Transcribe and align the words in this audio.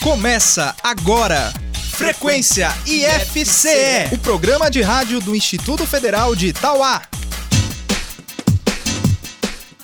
Começa 0.00 0.76
agora. 0.80 1.52
Frequência 1.90 2.68
IFCE, 2.86 4.14
o 4.14 4.18
programa 4.18 4.70
de 4.70 4.80
rádio 4.80 5.20
do 5.20 5.34
Instituto 5.34 5.84
Federal 5.84 6.36
de 6.36 6.48
Itauá. 6.48 7.02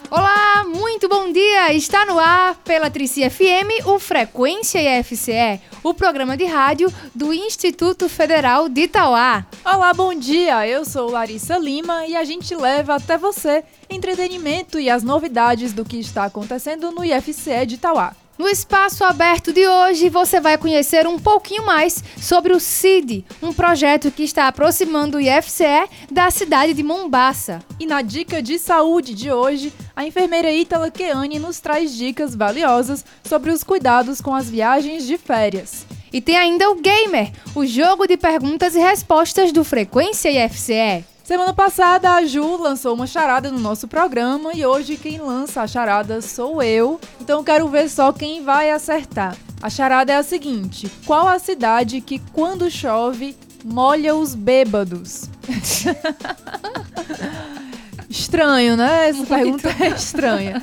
Olá, 0.08 0.62
muito 0.62 1.08
bom 1.08 1.32
dia! 1.32 1.74
Está 1.74 2.06
no 2.06 2.16
ar 2.16 2.54
pela 2.64 2.88
Trici 2.88 3.28
FM 3.28 3.84
o 3.86 3.98
Frequência 3.98 5.00
IFCE, 5.00 5.60
o 5.82 5.92
programa 5.92 6.36
de 6.36 6.44
rádio 6.44 6.94
do 7.12 7.34
Instituto 7.34 8.08
Federal 8.08 8.68
de 8.68 8.82
Itauá. 8.82 9.44
Olá, 9.64 9.92
bom 9.92 10.14
dia! 10.14 10.64
Eu 10.68 10.84
sou 10.84 11.10
Larissa 11.10 11.58
Lima 11.58 12.06
e 12.06 12.14
a 12.14 12.22
gente 12.22 12.54
leva 12.54 12.94
até 12.94 13.18
você 13.18 13.64
entretenimento 13.90 14.78
e 14.78 14.88
as 14.88 15.02
novidades 15.02 15.72
do 15.72 15.84
que 15.84 15.98
está 15.98 16.26
acontecendo 16.26 16.92
no 16.92 17.04
IFCE 17.04 17.66
de 17.66 17.74
Itauá. 17.74 18.14
No 18.36 18.48
espaço 18.48 19.04
aberto 19.04 19.52
de 19.52 19.64
hoje, 19.66 20.08
você 20.08 20.40
vai 20.40 20.58
conhecer 20.58 21.06
um 21.06 21.20
pouquinho 21.20 21.64
mais 21.64 22.02
sobre 22.20 22.52
o 22.52 22.58
CID, 22.58 23.24
um 23.40 23.52
projeto 23.52 24.10
que 24.10 24.24
está 24.24 24.48
aproximando 24.48 25.18
o 25.18 25.20
IFCE 25.20 25.88
da 26.10 26.28
cidade 26.32 26.74
de 26.74 26.82
Mombaça. 26.82 27.62
E 27.78 27.86
na 27.86 28.02
dica 28.02 28.42
de 28.42 28.58
saúde 28.58 29.14
de 29.14 29.30
hoje, 29.30 29.72
a 29.94 30.04
enfermeira 30.04 30.50
Ítala 30.50 30.90
Keane 30.90 31.38
nos 31.38 31.60
traz 31.60 31.94
dicas 31.94 32.34
valiosas 32.34 33.04
sobre 33.22 33.52
os 33.52 33.62
cuidados 33.62 34.20
com 34.20 34.34
as 34.34 34.50
viagens 34.50 35.06
de 35.06 35.16
férias. 35.16 35.86
E 36.12 36.20
tem 36.20 36.36
ainda 36.36 36.68
o 36.70 36.80
Gamer, 36.80 37.30
o 37.54 37.64
jogo 37.64 38.04
de 38.04 38.16
perguntas 38.16 38.74
e 38.74 38.80
respostas 38.80 39.52
do 39.52 39.62
Frequência 39.62 40.28
IFCE. 40.44 41.13
Semana 41.24 41.54
passada 41.54 42.12
a 42.12 42.26
Ju 42.26 42.58
lançou 42.58 42.92
uma 42.92 43.06
charada 43.06 43.50
no 43.50 43.58
nosso 43.58 43.88
programa 43.88 44.52
e 44.52 44.66
hoje 44.66 44.98
quem 44.98 45.18
lança 45.18 45.62
a 45.62 45.66
charada 45.66 46.20
sou 46.20 46.62
eu. 46.62 47.00
Então 47.18 47.42
quero 47.42 47.66
ver 47.66 47.88
só 47.88 48.12
quem 48.12 48.44
vai 48.44 48.70
acertar. 48.70 49.34
A 49.62 49.70
charada 49.70 50.12
é 50.12 50.16
a 50.16 50.22
seguinte: 50.22 50.86
qual 51.06 51.26
a 51.26 51.38
cidade 51.38 52.02
que 52.02 52.18
quando 52.34 52.70
chove 52.70 53.34
molha 53.64 54.14
os 54.14 54.34
bêbados? 54.34 55.30
Estranho, 58.10 58.76
né? 58.76 59.08
Essa 59.08 59.16
Muito. 59.16 59.62
pergunta 59.62 59.74
é 59.82 59.88
estranha. 59.88 60.62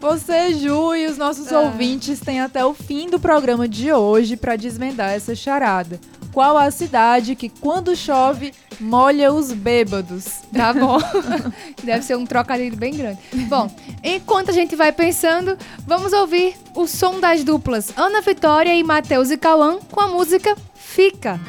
Você, 0.00 0.54
Ju, 0.54 0.94
e 0.94 1.08
os 1.08 1.18
nossos 1.18 1.52
ah. 1.52 1.60
ouvintes 1.60 2.20
têm 2.20 2.40
até 2.40 2.64
o 2.64 2.72
fim 2.72 3.10
do 3.10 3.20
programa 3.20 3.68
de 3.68 3.92
hoje 3.92 4.34
para 4.34 4.56
desvendar 4.56 5.10
essa 5.10 5.34
charada. 5.34 6.00
Qual 6.32 6.56
a 6.56 6.70
cidade 6.70 7.34
que, 7.34 7.48
quando 7.48 7.96
chove, 7.96 8.54
molha 8.78 9.32
os 9.32 9.52
bêbados? 9.52 10.40
Tá 10.52 10.72
bom. 10.72 10.98
Deve 11.82 12.04
ser 12.04 12.16
um 12.16 12.24
trocadilho 12.24 12.76
bem 12.76 12.96
grande. 12.96 13.18
Bom, 13.48 13.70
enquanto 14.02 14.50
a 14.50 14.54
gente 14.54 14.76
vai 14.76 14.92
pensando, 14.92 15.58
vamos 15.86 16.12
ouvir 16.12 16.54
o 16.74 16.86
som 16.86 17.18
das 17.18 17.42
duplas 17.42 17.92
Ana 17.96 18.20
Vitória 18.20 18.74
e 18.74 18.82
Matheus 18.82 19.30
e 19.30 19.36
Cauã 19.36 19.78
com 19.90 20.00
a 20.00 20.08
música 20.08 20.56
Fica. 20.74 21.40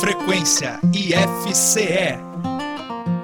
Frequência 0.00 0.78
IFCE. 0.92 2.26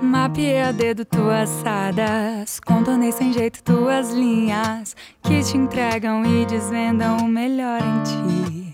Mapeei 0.01 0.61
a 0.61 0.73
dedo 0.73 1.05
tuas 1.05 1.49
sadas, 1.49 2.61
contornei 2.61 3.13
sem 3.13 3.33
jeito 3.33 3.63
tuas 3.63 4.11
linhas 4.11 4.95
que 5.23 5.43
te 5.43 5.57
entregam 5.57 6.25
e 6.25 6.45
desvendam 6.45 7.17
o 7.19 7.29
melhor 7.29 7.81
em 7.81 8.03
ti. 8.03 8.72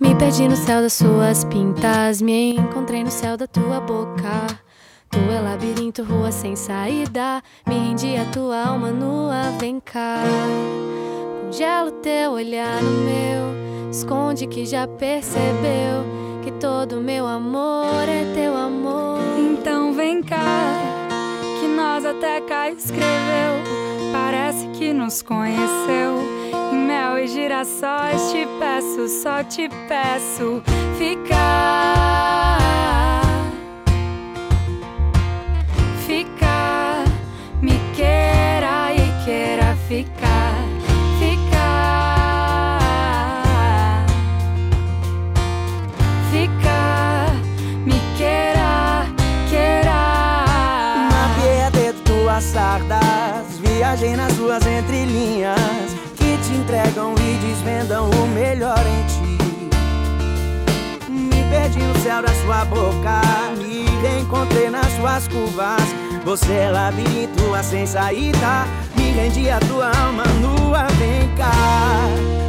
Me 0.00 0.14
perdi 0.14 0.46
no 0.46 0.54
céu 0.54 0.80
das 0.80 0.92
suas 0.92 1.44
pintas, 1.44 2.22
me 2.22 2.54
encontrei 2.54 3.02
no 3.02 3.10
céu 3.10 3.36
da 3.36 3.48
tua 3.48 3.80
boca. 3.80 4.46
Tu 5.10 5.18
é 5.18 5.40
labirinto, 5.40 6.04
rua 6.04 6.30
sem 6.30 6.54
saída. 6.54 7.42
Me 7.66 7.74
rendi 7.74 8.16
a 8.16 8.24
tua 8.26 8.64
alma 8.68 8.90
nua, 8.92 9.50
vem 9.58 9.80
cá. 9.80 10.22
Congelo 11.42 11.90
teu 12.02 12.32
olhar 12.32 12.80
no 12.80 12.90
meu, 13.00 13.90
esconde 13.90 14.46
que 14.46 14.64
já 14.64 14.86
percebeu 14.86 16.04
que 16.44 16.52
todo 16.52 17.00
meu 17.00 17.26
amor 17.26 18.08
é 18.08 18.32
teu 18.34 18.56
amor. 18.56 19.18
Então 19.36 19.92
vem 19.94 20.22
cá, 20.22 20.80
que 21.60 21.66
nós 21.66 22.04
até 22.04 22.40
cá 22.42 22.70
escreveu. 22.70 23.64
Parece 24.12 24.68
que 24.68 24.92
nos 24.92 25.22
conheceu 25.22 26.22
mel 26.88 27.18
e 27.18 27.28
girassóis. 27.28 28.32
Te 28.32 28.48
peço, 28.58 29.06
só 29.22 29.44
te 29.44 29.68
peço 29.86 30.62
ficar. 30.96 32.58
Ficar, 36.06 37.04
me 37.60 37.78
queira 37.94 38.94
e 38.94 39.24
queira 39.24 39.76
ficar. 39.86 40.54
Ficar, 41.18 42.78
ficar, 46.30 47.34
me 47.84 48.00
queira, 48.16 49.04
queira. 49.50 50.00
Mapeei 51.12 51.60
a 51.66 51.70
dedo 51.70 52.00
tuas 52.04 52.44
sardas, 52.44 53.58
viajei 53.58 54.16
nas 54.16 54.38
ruas 54.38 54.66
entrelinhas 54.66 55.87
entregam 56.68 57.14
e 57.14 57.46
desvendam 57.46 58.10
o 58.10 58.26
melhor 58.28 58.78
em 58.86 59.06
ti. 59.06 59.38
Me 61.10 61.42
perdi 61.50 61.78
no 61.78 61.98
céu 62.00 62.20
da 62.20 62.28
sua 62.28 62.66
boca, 62.66 63.22
me 63.56 63.86
reencontrei 64.02 64.68
nas 64.68 64.86
suas 64.96 65.26
curvas. 65.28 65.80
Você 66.26 66.52
é 66.52 66.70
labirinto, 66.70 67.54
a 67.54 67.62
sem 67.62 67.86
saída. 67.86 68.66
Me 68.96 69.12
rendi 69.12 69.48
a 69.48 69.58
tua 69.60 69.86
alma 69.86 70.24
nua, 70.42 70.84
vem 70.98 71.34
cá. 71.36 71.52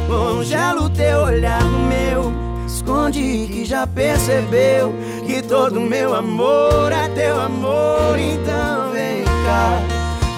Congelo 0.06 0.90
teu 0.90 1.20
olhar 1.20 1.64
no 1.64 1.78
meu. 1.86 2.30
Esconde 2.66 3.48
que 3.50 3.64
já 3.64 3.86
percebeu 3.86 4.92
que 5.26 5.40
todo 5.40 5.80
meu 5.80 6.14
amor 6.14 6.92
é 6.92 7.08
teu 7.08 7.40
amor. 7.40 8.18
Então 8.18 8.92
vem 8.92 9.24
cá, 9.24 9.80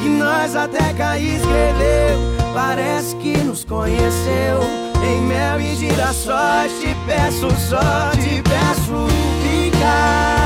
que 0.01 0.09
nós 0.09 0.55
até 0.55 0.93
cá 0.93 1.19
escreveu 1.19 2.32
Parece 2.53 3.17
que 3.17 3.37
nos 3.39 3.65
conheceu. 3.65 4.61
Em 5.05 5.21
mel 5.23 5.61
e 5.61 5.75
girassóis 5.75 6.73
Te 6.81 6.95
peço 7.07 7.51
só, 7.69 8.11
te 8.13 8.41
peço 8.43 9.07
ficar 9.43 10.42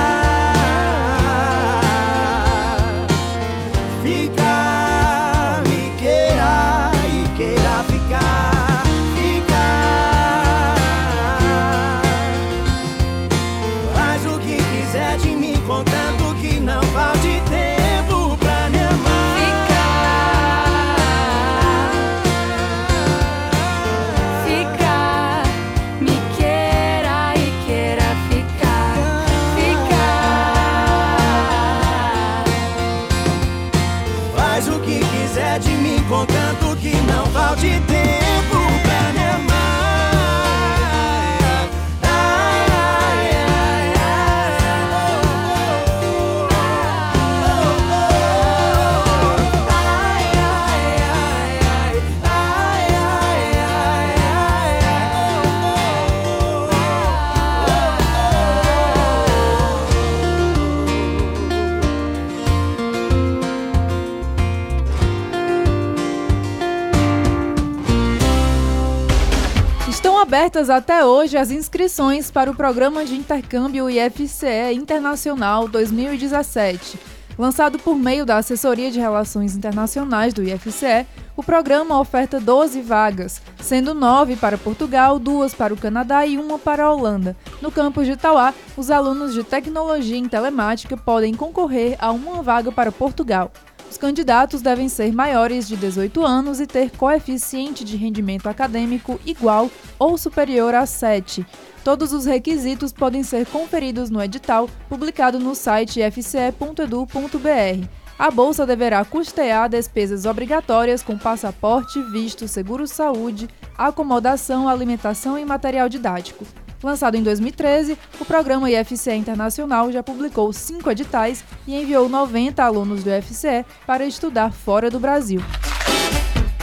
abertas 70.57 70.71
até 70.71 71.05
hoje 71.05 71.37
as 71.37 71.51
inscrições 71.51 72.31
para 72.31 72.51
o 72.51 72.55
Programa 72.55 73.05
de 73.05 73.15
Intercâmbio 73.15 73.91
IFCE 73.91 74.73
Internacional 74.73 75.69
2017. 75.69 76.99
Lançado 77.39 77.79
por 77.79 77.95
meio 77.95 78.25
da 78.25 78.39
Assessoria 78.39 78.91
de 78.91 78.99
Relações 78.99 79.55
Internacionais 79.55 80.33
do 80.33 80.43
IFCE, 80.43 81.07
o 81.37 81.43
programa 81.43 82.01
oferta 82.01 82.41
12 82.41 82.81
vagas, 82.81 83.43
sendo 83.61 83.93
9 83.93 84.37
para 84.37 84.57
Portugal, 84.57 85.19
2 85.19 85.53
para 85.53 85.75
o 85.75 85.77
Canadá 85.77 86.25
e 86.25 86.39
1 86.39 86.59
para 86.61 86.85
a 86.85 86.91
Holanda. 86.93 87.37
No 87.61 87.71
campus 87.71 88.07
de 88.07 88.13
Itauá, 88.13 88.55
os 88.79 88.91
alunos 88.91 89.35
de 89.35 89.45
Tecnologia 89.45 90.17
em 90.17 90.27
Telemática 90.27 90.97
podem 90.97 91.35
concorrer 91.35 91.97
a 91.99 92.11
uma 92.11 92.43
vaga 92.43 92.73
para 92.73 92.91
Portugal. 92.91 93.53
Os 93.91 93.97
candidatos 93.97 94.61
devem 94.61 94.89
ser 94.89 95.13
maiores 95.13 95.67
de 95.67 95.77
18 95.77 96.25
anos 96.25 96.61
e 96.61 96.67
ter 96.67 96.91
coeficiente 96.91 97.85
de 97.85 97.97
rendimento 97.97 98.49
acadêmico 98.49 99.19
igual 99.25 99.71
ou 99.99 100.19
superior 100.19 100.75
a 100.75 100.85
7. 100.85 101.47
Todos 101.85 102.13
os 102.13 102.27
requisitos 102.27 102.93
podem 102.93 103.23
ser 103.23 103.47
conferidos 103.47 104.11
no 104.11 104.23
edital 104.23 104.69
publicado 104.89 105.39
no 105.39 105.55
site 105.55 106.01
fce.edu.br. 106.03 107.89
A 108.19 108.31
bolsa 108.31 108.67
deverá 108.67 109.05
custear 109.05 109.69
despesas 109.69 110.25
obrigatórias 110.25 111.03
com 111.03 111.17
passaporte, 111.17 112.03
visto, 112.11 112.49
seguro-saúde, 112.49 113.47
acomodação, 113.77 114.69
alimentação 114.69 115.39
e 115.39 115.45
material 115.45 115.89
didático. 115.89 116.45
Lançado 116.83 117.17
em 117.17 117.23
2013, 117.23 117.99
o 118.21 118.25
programa 118.25 118.71
IFCE 118.71 119.13
Internacional 119.13 119.91
já 119.91 120.03
publicou 120.03 120.53
cinco 120.53 120.91
editais 120.91 121.45
e 121.67 121.75
enviou 121.75 122.09
90 122.09 122.63
alunos 122.63 123.03
do 123.03 123.11
IFCE 123.11 123.65
para 123.87 124.05
estudar 124.05 124.53
fora 124.53 124.91
do 124.91 125.01
Brasil. 125.01 125.41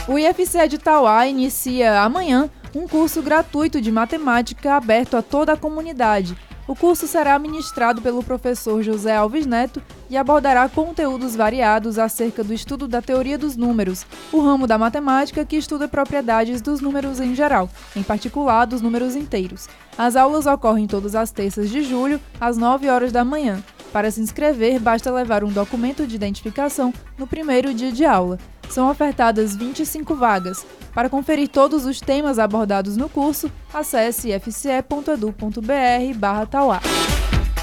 O 0.06 0.18
IFCE 0.18 0.68
de 0.68 0.78
Tauá 0.78 1.26
inicia 1.26 2.00
amanhã 2.00 2.48
um 2.74 2.86
curso 2.86 3.22
gratuito 3.22 3.80
de 3.80 3.90
matemática 3.90 4.74
aberto 4.74 5.16
a 5.16 5.22
toda 5.22 5.52
a 5.54 5.56
comunidade. 5.56 6.36
O 6.66 6.74
curso 6.74 7.06
será 7.06 7.38
ministrado 7.38 8.00
pelo 8.00 8.22
professor 8.22 8.82
José 8.82 9.14
Alves 9.14 9.44
Neto 9.44 9.82
e 10.08 10.16
abordará 10.16 10.66
conteúdos 10.66 11.36
variados 11.36 11.98
acerca 11.98 12.42
do 12.42 12.54
estudo 12.54 12.88
da 12.88 13.02
teoria 13.02 13.36
dos 13.36 13.54
números, 13.54 14.06
o 14.32 14.40
ramo 14.40 14.66
da 14.66 14.78
matemática 14.78 15.44
que 15.44 15.56
estuda 15.56 15.86
propriedades 15.86 16.62
dos 16.62 16.80
números 16.80 17.20
em 17.20 17.34
geral, 17.34 17.68
em 17.94 18.02
particular 18.02 18.64
dos 18.64 18.80
números 18.80 19.14
inteiros. 19.14 19.68
As 19.98 20.16
aulas 20.16 20.46
ocorrem 20.46 20.86
todas 20.86 21.14
as 21.14 21.30
terças 21.30 21.68
de 21.68 21.82
julho, 21.82 22.18
às 22.40 22.56
9 22.56 22.88
horas 22.88 23.12
da 23.12 23.24
manhã. 23.24 23.62
Para 23.92 24.10
se 24.10 24.22
inscrever, 24.22 24.80
basta 24.80 25.12
levar 25.12 25.44
um 25.44 25.52
documento 25.52 26.06
de 26.06 26.16
identificação 26.16 26.92
no 27.18 27.26
primeiro 27.26 27.74
dia 27.74 27.92
de 27.92 28.06
aula. 28.06 28.38
São 28.68 28.90
ofertadas 28.90 29.56
25 29.56 30.14
vagas. 30.14 30.66
Para 30.92 31.08
conferir 31.08 31.48
todos 31.48 31.86
os 31.86 32.00
temas 32.00 32.38
abordados 32.38 32.96
no 32.96 33.08
curso, 33.08 33.50
acesse 33.72 34.30
ifce.edu.br/tauá. 34.30 36.80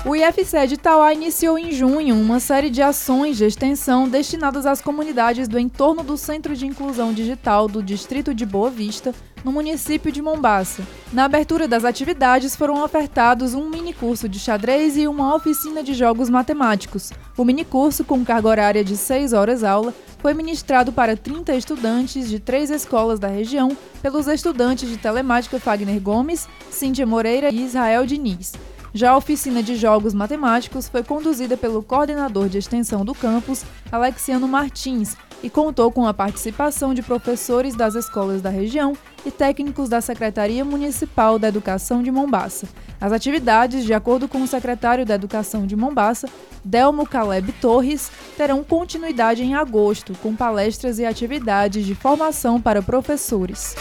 O 0.03 0.15
IFCE 0.15 0.65
de 0.67 0.77
Tauá 0.77 1.13
iniciou 1.13 1.59
em 1.59 1.71
junho 1.71 2.15
uma 2.15 2.39
série 2.39 2.71
de 2.71 2.81
ações 2.81 3.37
de 3.37 3.45
extensão 3.45 4.09
destinadas 4.09 4.65
às 4.65 4.81
comunidades 4.81 5.47
do 5.47 5.59
entorno 5.59 6.01
do 6.01 6.17
Centro 6.17 6.55
de 6.55 6.65
Inclusão 6.65 7.13
Digital 7.13 7.67
do 7.67 7.83
Distrito 7.83 8.33
de 8.33 8.43
Boa 8.43 8.71
Vista, 8.71 9.13
no 9.43 9.51
município 9.51 10.11
de 10.11 10.21
Mombaça. 10.21 10.83
Na 11.11 11.25
abertura 11.25 11.67
das 11.67 11.83
atividades 11.83 12.55
foram 12.55 12.83
ofertados 12.83 13.53
um 13.53 13.69
mini 13.69 13.93
curso 13.93 14.29
de 14.29 14.39
xadrez 14.39 14.97
e 14.97 15.07
uma 15.07 15.35
oficina 15.35 15.83
de 15.83 15.93
jogos 15.93 16.29
matemáticos. 16.29 17.11
O 17.37 17.43
mini 17.43 17.65
curso, 17.65 18.03
com 18.03 18.23
carga 18.23 18.47
horária 18.47 18.83
de 18.83 18.95
6 18.95 19.33
horas 19.33 19.63
aula, 19.63 19.93
foi 20.19 20.33
ministrado 20.33 20.91
para 20.91 21.17
30 21.17 21.55
estudantes 21.55 22.29
de 22.29 22.39
três 22.39 22.69
escolas 22.69 23.19
da 23.19 23.27
região 23.27 23.75
pelos 24.01 24.27
estudantes 24.27 24.87
de 24.87 24.97
telemática 24.97 25.59
Fagner 25.59 25.99
Gomes, 25.99 26.47
Cíntia 26.69 27.05
Moreira 27.05 27.49
e 27.51 27.65
Israel 27.65 28.05
Diniz. 28.05 28.53
Já 28.93 29.11
a 29.11 29.17
oficina 29.17 29.63
de 29.63 29.75
jogos 29.75 30.13
matemáticos 30.13 30.89
foi 30.89 31.01
conduzida 31.01 31.55
pelo 31.55 31.81
coordenador 31.81 32.49
de 32.49 32.57
extensão 32.57 33.05
do 33.05 33.15
campus, 33.15 33.63
Alexiano 33.89 34.47
Martins, 34.47 35.15
e 35.43 35.49
contou 35.49 35.91
com 35.91 36.05
a 36.05 36.13
participação 36.13 36.93
de 36.93 37.01
professores 37.01 37.75
das 37.75 37.95
escolas 37.95 38.41
da 38.41 38.49
região 38.49 38.95
e 39.25 39.31
técnicos 39.31 39.89
da 39.89 40.01
Secretaria 40.01 40.63
Municipal 40.63 41.37
da 41.39 41.47
Educação 41.47 42.01
de 42.03 42.11
Mombaça. 42.11 42.67
As 42.99 43.11
atividades, 43.11 43.83
de 43.83 43.93
acordo 43.93 44.27
com 44.27 44.41
o 44.41 44.47
secretário 44.47 45.05
da 45.05 45.15
Educação 45.15 45.65
de 45.65 45.75
Mombaça, 45.75 46.29
Delmo 46.63 47.07
Caleb 47.07 47.51
Torres, 47.53 48.11
terão 48.37 48.63
continuidade 48.63 49.43
em 49.43 49.55
agosto, 49.55 50.13
com 50.21 50.35
palestras 50.35 50.99
e 50.99 51.05
atividades 51.05 51.85
de 51.85 51.95
formação 51.95 52.61
para 52.61 52.81
professores. 52.81 53.75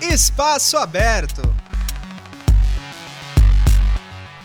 Espaço 0.00 0.76
aberto. 0.76 1.69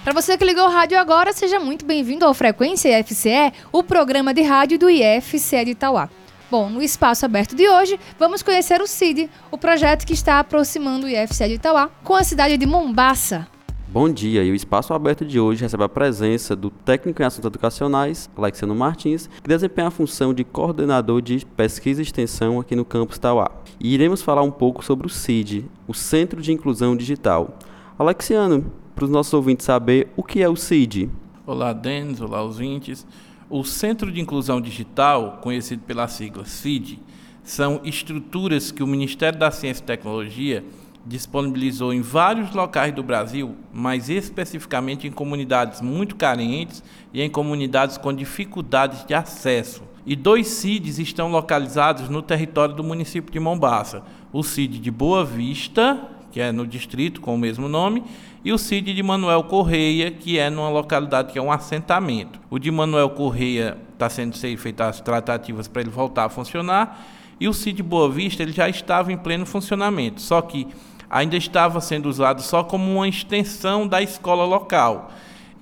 Para 0.05 0.13
você 0.13 0.37
que 0.37 0.45
ligou 0.45 0.65
o 0.65 0.69
rádio 0.69 0.99
agora, 0.99 1.33
seja 1.33 1.59
muito 1.59 1.83
bem-vindo 1.83 2.25
ao 2.25 2.33
Frequência 2.35 2.99
IFCE, 2.99 3.51
o 3.71 3.81
programa 3.81 4.35
de 4.35 4.43
rádio 4.43 4.77
do 4.77 4.87
IFCE 4.87 5.65
de 5.65 5.71
Itauá. 5.71 6.07
Bom, 6.51 6.69
no 6.69 6.79
espaço 6.79 7.25
aberto 7.25 7.55
de 7.55 7.67
hoje, 7.67 7.99
vamos 8.19 8.43
conhecer 8.43 8.79
o 8.81 8.85
CID, 8.85 9.27
o 9.49 9.57
projeto 9.57 10.05
que 10.05 10.13
está 10.13 10.37
aproximando 10.37 11.07
o 11.07 11.09
IFCE 11.09 11.47
de 11.47 11.53
Itauá 11.55 11.89
com 12.03 12.13
a 12.13 12.23
cidade 12.23 12.55
de 12.55 12.67
Mombaça. 12.67 13.47
Bom 13.87 14.07
dia, 14.07 14.43
e 14.43 14.51
o 14.51 14.55
espaço 14.55 14.93
aberto 14.93 15.25
de 15.25 15.39
hoje 15.39 15.63
recebe 15.63 15.83
a 15.83 15.89
presença 15.89 16.55
do 16.55 16.69
técnico 16.69 17.23
em 17.23 17.25
assuntos 17.25 17.47
educacionais, 17.47 18.29
Alexiano 18.37 18.75
Martins, 18.75 19.27
que 19.41 19.49
desempenha 19.49 19.87
a 19.87 19.91
função 19.91 20.35
de 20.35 20.43
coordenador 20.43 21.19
de 21.19 21.43
pesquisa 21.57 21.99
e 21.99 22.03
extensão 22.03 22.59
aqui 22.59 22.75
no 22.75 22.85
campus 22.85 23.17
Tauá. 23.17 23.49
E 23.79 23.95
iremos 23.95 24.21
falar 24.21 24.43
um 24.43 24.51
pouco 24.51 24.85
sobre 24.85 25.07
o 25.07 25.09
CID, 25.09 25.65
o 25.87 25.95
Centro 25.95 26.43
de 26.43 26.53
Inclusão 26.53 26.95
Digital. 26.95 27.57
Alexiano, 27.97 28.71
para 28.95 29.03
os 29.03 29.11
nossos 29.11 29.33
ouvintes 29.33 29.65
saber 29.65 30.07
o 30.15 30.23
que 30.23 30.41
é 30.41 30.47
o 30.47 30.55
CID. 30.55 31.09
Olá, 31.45 31.73
Denis, 31.73 32.21
olá, 32.21 32.41
ouvintes. 32.41 33.05
O 33.49 33.63
Centro 33.65 34.09
de 34.09 34.21
Inclusão 34.21 34.61
Digital, 34.61 35.39
conhecido 35.41 35.83
pela 35.83 36.07
sigla 36.07 36.45
CID, 36.45 36.99
são 37.43 37.81
estruturas 37.83 38.71
que 38.71 38.81
o 38.81 38.87
Ministério 38.87 39.37
da 39.37 39.51
Ciência 39.51 39.83
e 39.83 39.85
Tecnologia 39.85 40.63
disponibilizou 41.05 41.93
em 41.93 42.01
vários 42.01 42.51
locais 42.55 42.93
do 42.93 43.03
Brasil, 43.03 43.55
mas 43.71 44.09
especificamente 44.09 45.05
em 45.05 45.11
comunidades 45.11 45.81
muito 45.81 46.15
carentes 46.15 46.81
e 47.13 47.21
em 47.21 47.29
comunidades 47.29 47.97
com 47.97 48.11
dificuldades 48.11 49.05
de 49.05 49.13
acesso. 49.13 49.83
E 50.05 50.15
dois 50.15 50.47
CIDs 50.47 50.97
estão 50.99 51.29
localizados 51.29 52.09
no 52.09 52.21
território 52.21 52.73
do 52.73 52.83
município 52.83 53.31
de 53.31 53.39
Mombaça: 53.39 54.03
o 54.31 54.41
CID 54.41 54.79
de 54.79 54.89
Boa 54.89 55.23
Vista, 55.23 56.09
que 56.31 56.39
é 56.39 56.51
no 56.51 56.65
distrito 56.65 57.21
com 57.21 57.35
o 57.35 57.37
mesmo 57.37 57.67
nome, 57.67 58.03
e 58.45 58.53
o 58.53 58.59
CID 58.59 58.93
de 58.93 59.01
Manuel 59.01 59.43
Correia, 59.45 60.11
que 60.11 60.37
é 60.37 60.51
numa 60.51 60.69
localidade 60.69 61.33
que 61.33 61.39
é 61.39 61.41
um 61.41 61.51
assentamento. 61.51 62.39
O 62.47 62.59
de 62.59 62.69
Manuel 62.69 63.09
Correia 63.09 63.75
está 63.91 64.07
sendo 64.07 64.37
feitas 64.55 64.87
as 64.87 65.01
tratativas 65.01 65.67
para 65.67 65.81
ele 65.81 65.89
voltar 65.89 66.25
a 66.25 66.29
funcionar, 66.29 67.03
e 67.39 67.47
o 67.47 67.53
CID 67.53 67.81
Boa 67.81 68.07
Vista 68.07 68.43
ele 68.43 68.51
já 68.51 68.69
estava 68.69 69.11
em 69.11 69.17
pleno 69.17 69.47
funcionamento, 69.47 70.21
só 70.21 70.43
que 70.43 70.67
ainda 71.09 71.35
estava 71.35 71.81
sendo 71.81 72.07
usado 72.07 72.43
só 72.43 72.63
como 72.63 72.93
uma 72.93 73.07
extensão 73.07 73.87
da 73.87 73.99
escola 73.99 74.45
local. 74.45 75.11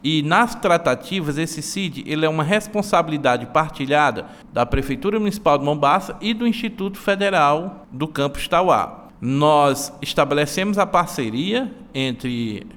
E 0.03 0.21
nas 0.21 0.53
tratativas, 0.53 1.37
esse 1.37 1.61
CID 1.61 2.03
ele 2.05 2.25
é 2.25 2.29
uma 2.29 2.43
responsabilidade 2.43 3.45
partilhada 3.45 4.25
da 4.51 4.65
Prefeitura 4.65 5.17
Municipal 5.17 5.57
de 5.57 5.63
Mombaça 5.63 6.17
e 6.19 6.33
do 6.33 6.45
Instituto 6.45 6.97
Federal 6.97 7.87
do 7.89 8.09
Campus 8.09 8.45
Tauá 8.45 9.02
nós 9.25 9.93
estabelecemos 10.01 10.77
a 10.77 10.85
parceria 10.85 11.71
entre 11.93 12.67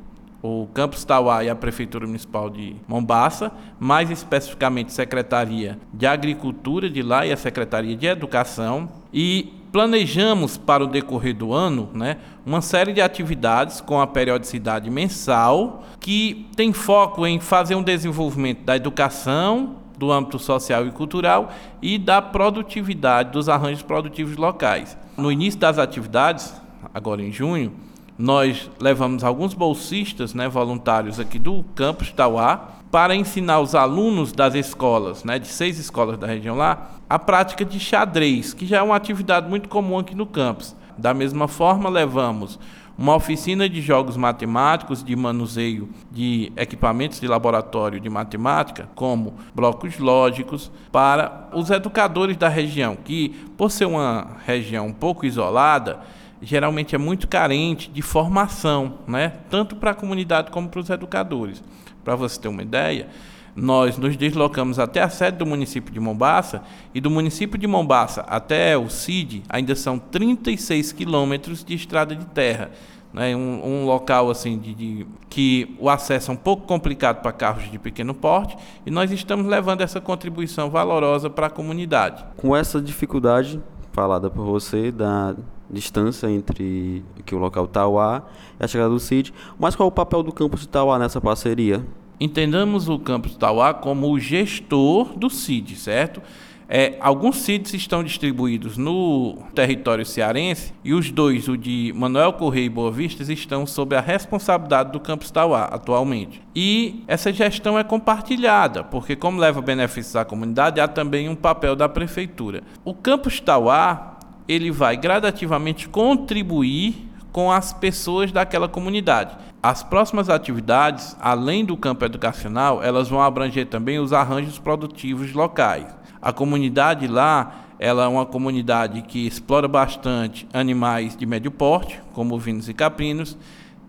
o 0.40 0.68
Campus 0.72 1.04
Tauá 1.04 1.42
e 1.42 1.50
a 1.50 1.56
Prefeitura 1.56 2.06
Municipal 2.06 2.48
de 2.48 2.76
Mombaça, 2.86 3.50
mais 3.80 4.12
especificamente 4.12 4.86
a 4.86 4.90
Secretaria 4.90 5.76
de 5.92 6.06
Agricultura 6.06 6.88
de 6.88 7.02
lá 7.02 7.26
e 7.26 7.32
a 7.32 7.36
Secretaria 7.36 7.96
de 7.96 8.06
Educação, 8.06 8.88
e 9.12 9.54
planejamos 9.72 10.56
para 10.56 10.84
o 10.84 10.86
decorrer 10.86 11.34
do 11.34 11.52
ano 11.52 11.90
né, 11.92 12.18
uma 12.46 12.60
série 12.60 12.92
de 12.92 13.00
atividades 13.00 13.80
com 13.80 14.00
a 14.00 14.06
periodicidade 14.06 14.88
mensal 14.88 15.82
que 15.98 16.48
tem 16.54 16.72
foco 16.72 17.26
em 17.26 17.40
fazer 17.40 17.74
um 17.74 17.82
desenvolvimento 17.82 18.62
da 18.62 18.76
educação, 18.76 19.78
do 19.98 20.12
âmbito 20.12 20.38
social 20.38 20.86
e 20.86 20.92
cultural 20.92 21.52
e 21.82 21.98
da 21.98 22.22
produtividade 22.22 23.32
dos 23.32 23.48
arranjos 23.48 23.82
produtivos 23.82 24.36
locais. 24.36 24.96
No 25.16 25.32
início 25.32 25.58
das 25.58 25.78
atividades, 25.78 26.54
agora 26.92 27.22
em 27.22 27.32
junho, 27.32 27.72
nós 28.18 28.70
levamos 28.78 29.24
alguns 29.24 29.54
bolsistas, 29.54 30.34
né, 30.34 30.46
voluntários 30.46 31.18
aqui 31.18 31.38
do 31.38 31.64
campus 31.74 32.12
Tauá, 32.12 32.68
para 32.90 33.16
ensinar 33.16 33.60
os 33.60 33.74
alunos 33.74 34.30
das 34.32 34.54
escolas, 34.54 35.24
né, 35.24 35.38
de 35.38 35.48
seis 35.48 35.78
escolas 35.78 36.18
da 36.18 36.26
região 36.26 36.54
lá, 36.54 36.90
a 37.08 37.18
prática 37.18 37.64
de 37.64 37.80
xadrez, 37.80 38.52
que 38.52 38.66
já 38.66 38.78
é 38.78 38.82
uma 38.82 38.96
atividade 38.96 39.48
muito 39.48 39.70
comum 39.70 39.98
aqui 39.98 40.14
no 40.14 40.26
campus. 40.26 40.76
Da 40.98 41.14
mesma 41.14 41.48
forma, 41.48 41.88
levamos 41.88 42.58
uma 42.98 43.14
oficina 43.14 43.68
de 43.68 43.80
jogos 43.80 44.16
matemáticos 44.16 45.04
de 45.04 45.14
manuseio 45.14 45.88
de 46.10 46.50
equipamentos 46.56 47.20
de 47.20 47.28
laboratório 47.28 48.00
de 48.00 48.08
matemática, 48.08 48.88
como 48.94 49.34
blocos 49.54 49.98
lógicos, 49.98 50.70
para 50.90 51.48
os 51.52 51.70
educadores 51.70 52.36
da 52.36 52.48
região, 52.48 52.96
que, 52.96 53.28
por 53.56 53.70
ser 53.70 53.84
uma 53.84 54.38
região 54.46 54.86
um 54.86 54.92
pouco 54.92 55.26
isolada, 55.26 56.00
geralmente 56.40 56.94
é 56.94 56.98
muito 56.98 57.28
carente 57.28 57.90
de 57.90 58.02
formação, 58.02 58.98
né? 59.06 59.32
tanto 59.50 59.76
para 59.76 59.90
a 59.90 59.94
comunidade 59.94 60.50
como 60.50 60.68
para 60.68 60.80
os 60.80 60.90
educadores. 60.90 61.62
Para 62.02 62.16
você 62.16 62.40
ter 62.40 62.48
uma 62.48 62.62
ideia, 62.62 63.08
nós 63.56 63.96
nos 63.96 64.16
deslocamos 64.16 64.78
até 64.78 65.02
a 65.02 65.08
sede 65.08 65.38
do 65.38 65.46
município 65.46 65.92
de 65.92 65.98
Mombaça 65.98 66.62
e 66.94 67.00
do 67.00 67.10
município 67.10 67.58
de 67.58 67.66
Mombaça 67.66 68.20
até 68.28 68.76
o 68.76 68.90
CID 68.90 69.42
ainda 69.48 69.74
são 69.74 69.98
36 69.98 70.92
quilômetros 70.92 71.64
de 71.64 71.74
estrada 71.74 72.14
de 72.14 72.26
terra. 72.26 72.70
né, 73.14 73.34
um, 73.34 73.62
um 73.64 73.86
local 73.86 74.28
assim 74.28 74.58
de, 74.58 74.74
de, 74.74 75.06
que 75.30 75.74
o 75.80 75.88
acesso 75.88 76.30
é 76.30 76.34
um 76.34 76.36
pouco 76.36 76.66
complicado 76.66 77.22
para 77.22 77.32
carros 77.32 77.70
de 77.70 77.78
pequeno 77.78 78.12
porte 78.12 78.56
e 78.84 78.90
nós 78.90 79.10
estamos 79.10 79.46
levando 79.46 79.80
essa 79.80 80.00
contribuição 80.02 80.68
valorosa 80.68 81.30
para 81.30 81.46
a 81.46 81.50
comunidade. 81.50 82.24
Com 82.36 82.54
essa 82.54 82.80
dificuldade 82.80 83.58
falada 83.90 84.28
por 84.28 84.44
você 84.44 84.92
da 84.92 85.34
distância 85.70 86.30
entre 86.30 87.02
que 87.24 87.34
o 87.34 87.38
local 87.38 87.66
Tauá 87.66 88.22
e 88.60 88.64
a 88.64 88.68
chegada 88.68 88.90
do 88.90 89.00
CID, 89.00 89.32
mas 89.58 89.74
qual 89.74 89.88
é 89.88 89.88
o 89.88 89.92
papel 89.92 90.22
do 90.22 90.30
campus 90.30 90.60
de 90.60 90.68
Tauá 90.68 90.98
nessa 90.98 91.20
parceria? 91.20 91.82
Entendamos 92.18 92.88
o 92.88 92.98
campus 92.98 93.36
Tauá 93.36 93.74
como 93.74 94.10
o 94.10 94.18
gestor 94.18 95.18
do 95.18 95.28
CID, 95.28 95.76
certo? 95.76 96.22
É, 96.68 96.96
alguns 96.98 97.36
CIDs 97.36 97.74
estão 97.74 98.02
distribuídos 98.02 98.76
no 98.76 99.36
território 99.54 100.04
cearense 100.04 100.74
e 100.82 100.94
os 100.94 101.12
dois, 101.12 101.46
o 101.46 101.56
de 101.56 101.92
Manuel 101.94 102.32
Correia 102.32 102.64
e 102.64 102.68
Boa 102.68 102.90
Vista, 102.90 103.22
estão 103.32 103.64
sob 103.66 103.94
a 103.94 104.00
responsabilidade 104.00 104.90
do 104.90 104.98
Campus 104.98 105.30
Tauá 105.30 105.64
atualmente. 105.66 106.42
E 106.54 107.04
essa 107.06 107.32
gestão 107.32 107.78
é 107.78 107.84
compartilhada, 107.84 108.82
porque 108.82 109.14
como 109.14 109.38
leva 109.38 109.62
benefícios 109.62 110.16
à 110.16 110.24
comunidade, 110.24 110.80
há 110.80 110.88
também 110.88 111.28
um 111.28 111.36
papel 111.36 111.76
da 111.76 111.88
prefeitura. 111.88 112.64
O 112.84 112.92
Campus 112.92 113.38
Tauá, 113.38 114.18
ele 114.48 114.72
vai 114.72 114.96
gradativamente 114.96 115.88
contribuir 115.88 117.05
com 117.36 117.52
as 117.52 117.70
pessoas 117.70 118.32
daquela 118.32 118.66
comunidade. 118.66 119.36
As 119.62 119.82
próximas 119.82 120.30
atividades, 120.30 121.14
além 121.20 121.66
do 121.66 121.76
campo 121.76 122.02
educacional, 122.02 122.82
elas 122.82 123.10
vão 123.10 123.20
abranger 123.20 123.66
também 123.66 123.98
os 123.98 124.10
arranjos 124.14 124.58
produtivos 124.58 125.34
locais. 125.34 125.86
A 126.22 126.32
comunidade 126.32 127.06
lá, 127.06 127.66
ela 127.78 128.04
é 128.04 128.08
uma 128.08 128.24
comunidade 128.24 129.02
que 129.02 129.26
explora 129.26 129.68
bastante 129.68 130.48
animais 130.50 131.14
de 131.14 131.26
médio 131.26 131.50
porte, 131.50 132.00
como 132.14 132.34
ovinos 132.34 132.70
e 132.70 132.72
caprinos, 132.72 133.36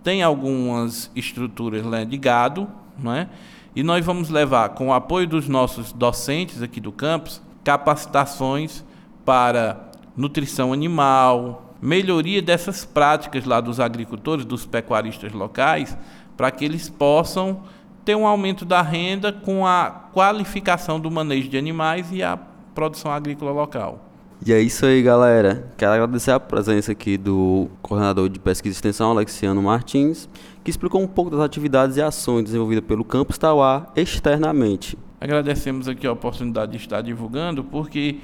tem 0.04 0.22
algumas 0.22 1.10
estruturas 1.16 1.86
né, 1.86 2.04
de 2.04 2.18
gado, 2.18 2.68
é? 3.16 3.28
e 3.74 3.82
nós 3.82 4.06
vamos 4.06 4.30
levar, 4.30 4.72
com 4.72 4.90
o 4.90 4.94
apoio 4.94 5.26
dos 5.26 5.48
nossos 5.48 5.94
docentes 5.94 6.62
aqui 6.62 6.82
do 6.82 6.92
campus, 6.92 7.42
capacitações 7.64 8.84
para 9.24 9.90
nutrição 10.18 10.74
animal, 10.74 11.67
melhoria 11.82 12.42
dessas 12.42 12.86
práticas 12.86 13.46
lá 13.46 13.62
dos 13.62 13.80
agricultores, 13.80 14.46
dos 14.46 14.66
pecuaristas 14.66 15.32
locais, 15.32 15.98
para 16.36 16.52
que 16.52 16.66
eles 16.66 16.90
possam 16.90 17.64
ter 18.06 18.16
um 18.16 18.26
aumento 18.26 18.64
da 18.64 18.82
renda 18.82 19.34
com 19.34 19.66
a 19.66 19.90
qualificação 20.14 21.00
do 21.00 21.12
manejo 21.12 21.50
de 21.50 21.58
animais 21.58 22.08
e 22.12 22.24
a 22.24 22.38
produção 22.74 23.12
agrícola 23.12 23.52
local. 23.52 24.08
E 24.46 24.54
é 24.54 24.62
isso 24.62 24.86
aí, 24.86 25.02
galera. 25.02 25.68
Quero 25.76 25.92
agradecer 25.94 26.32
a 26.32 26.40
presença 26.40 26.92
aqui 26.92 27.18
do 27.18 27.68
coordenador 27.82 28.30
de 28.30 28.40
pesquisa 28.40 28.76
e 28.76 28.78
extensão, 28.78 29.10
Alexiano 29.10 29.62
Martins, 29.62 30.30
que 30.64 30.70
explicou 30.70 31.02
um 31.02 31.08
pouco 31.08 31.32
das 31.32 31.40
atividades 31.40 31.98
e 31.98 32.02
ações 32.02 32.44
desenvolvidas 32.44 32.86
pelo 32.86 33.04
Campus 33.04 33.38
Tauá 33.38 33.88
externamente. 33.96 34.98
Agradecemos 35.20 35.88
aqui 35.88 36.06
a 36.06 36.12
oportunidade 36.12 36.72
de 36.74 36.78
estar 36.78 37.02
divulgando, 37.02 37.64
porque 37.64 38.20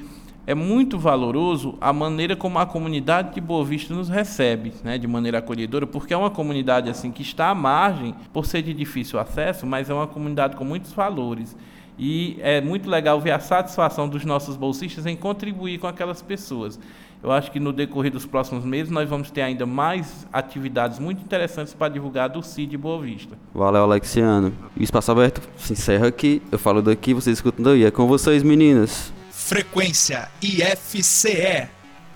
é 0.46 0.54
muito 0.54 1.00
valoroso 1.00 1.76
a 1.80 1.94
maneira 1.94 2.36
como 2.36 2.60
a 2.60 2.66
comunidade 2.66 3.34
de 3.34 3.42
Boa 3.42 3.64
Vista 3.64 3.94
nos 3.94 4.10
recebe, 4.10 4.74
né, 4.84 4.98
de 4.98 5.08
maneira 5.08 5.40
acolhedora, 5.40 5.88
porque 5.88 6.14
é 6.14 6.18
uma 6.18 6.30
comunidade 6.30 6.90
assim 6.90 7.12
que 7.12 7.22
está 7.22 7.50
à 7.50 7.56
margem 7.56 8.14
por 8.34 8.46
ser 8.46 8.62
de 8.62 8.74
difícil 8.74 9.20
acesso, 9.20 9.66
mas 9.66 9.90
é 9.90 9.94
uma 9.94 10.08
comunidade 10.08 10.56
com 10.56 10.66
muitos 10.66 10.92
valores. 10.92 11.56
E 11.98 12.38
é 12.42 12.60
muito 12.60 12.90
legal 12.90 13.22
ver 13.22 13.32
a 13.32 13.40
satisfação 13.40 14.10
dos 14.10 14.26
nossos 14.26 14.58
bolsistas 14.58 15.06
em 15.06 15.16
contribuir 15.16 15.78
com 15.78 15.88
aquelas 15.88 16.22
pessoas. 16.22 16.80
Eu 17.22 17.32
acho 17.32 17.52
que 17.52 17.60
no 17.60 17.72
decorrer 17.72 18.12
dos 18.12 18.26
próximos 18.26 18.66
meses 18.66 18.92
nós 18.92 19.08
vamos 19.08 19.32
ter 19.32 19.44
ainda 19.44 19.66
mais 19.66 20.28
atividades 20.34 21.00
muito 21.00 21.22
interessantes 21.22 21.74
para 21.74 21.88
divulgar 21.88 22.28
do 22.28 22.44
CID 22.44 22.76
Boa 22.76 23.02
Vista. 23.02 23.38
Valeu, 23.54 23.84
Alexiano. 23.84 24.52
O 24.76 24.84
Espaço 24.84 25.12
Aberto 25.12 25.42
se 25.56 25.72
encerra 25.72 26.08
aqui. 26.08 26.42
Eu 26.52 26.60
falo 26.60 26.82
daqui, 26.82 27.14
vocês 27.14 27.38
escutam 27.38 27.64
daí. 27.64 27.86
É 27.86 27.92
com 27.92 28.08
vocês, 28.08 28.44
meninas. 28.44 29.14
Frequência 29.54 30.28
IFCE. 30.42 31.68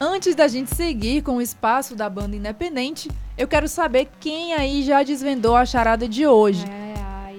Antes 0.01 0.33
da 0.33 0.47
gente 0.47 0.75
seguir 0.75 1.21
com 1.21 1.37
o 1.37 1.41
espaço 1.41 1.95
da 1.95 2.09
banda 2.09 2.35
independente, 2.35 3.11
eu 3.37 3.47
quero 3.47 3.67
saber 3.67 4.07
quem 4.19 4.55
aí 4.55 4.81
já 4.81 5.03
desvendou 5.03 5.55
a 5.55 5.63
charada 5.63 6.07
de 6.07 6.25
hoje. 6.25 6.65
Ai, 6.67 6.93
ai. 6.97 7.37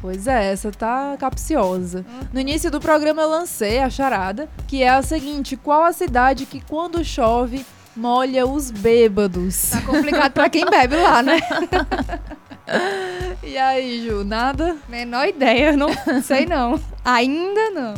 Pois 0.00 0.26
é, 0.26 0.52
essa 0.52 0.72
tá 0.72 1.18
capciosa. 1.18 2.02
No 2.32 2.40
início 2.40 2.70
do 2.70 2.80
programa 2.80 3.20
eu 3.20 3.28
lancei 3.28 3.78
a 3.80 3.90
charada, 3.90 4.48
que 4.66 4.82
é 4.82 4.88
a 4.88 5.02
seguinte: 5.02 5.54
qual 5.54 5.84
a 5.84 5.92
cidade 5.92 6.46
que 6.46 6.62
quando 6.62 7.04
chove 7.04 7.62
molha 7.94 8.46
os 8.46 8.70
bêbados? 8.70 9.68
Tá 9.68 9.82
complicado 9.82 10.32
pra 10.32 10.48
quem 10.48 10.64
bebe 10.64 10.96
lá, 10.96 11.22
né? 11.22 11.38
E 13.42 13.56
aí, 13.56 14.04
Ju, 14.04 14.24
nada? 14.24 14.76
Menor 14.88 15.28
ideia, 15.28 15.76
não 15.76 15.88
sei 16.22 16.46
não. 16.46 16.80
Ainda 17.04 17.70
não. 17.70 17.94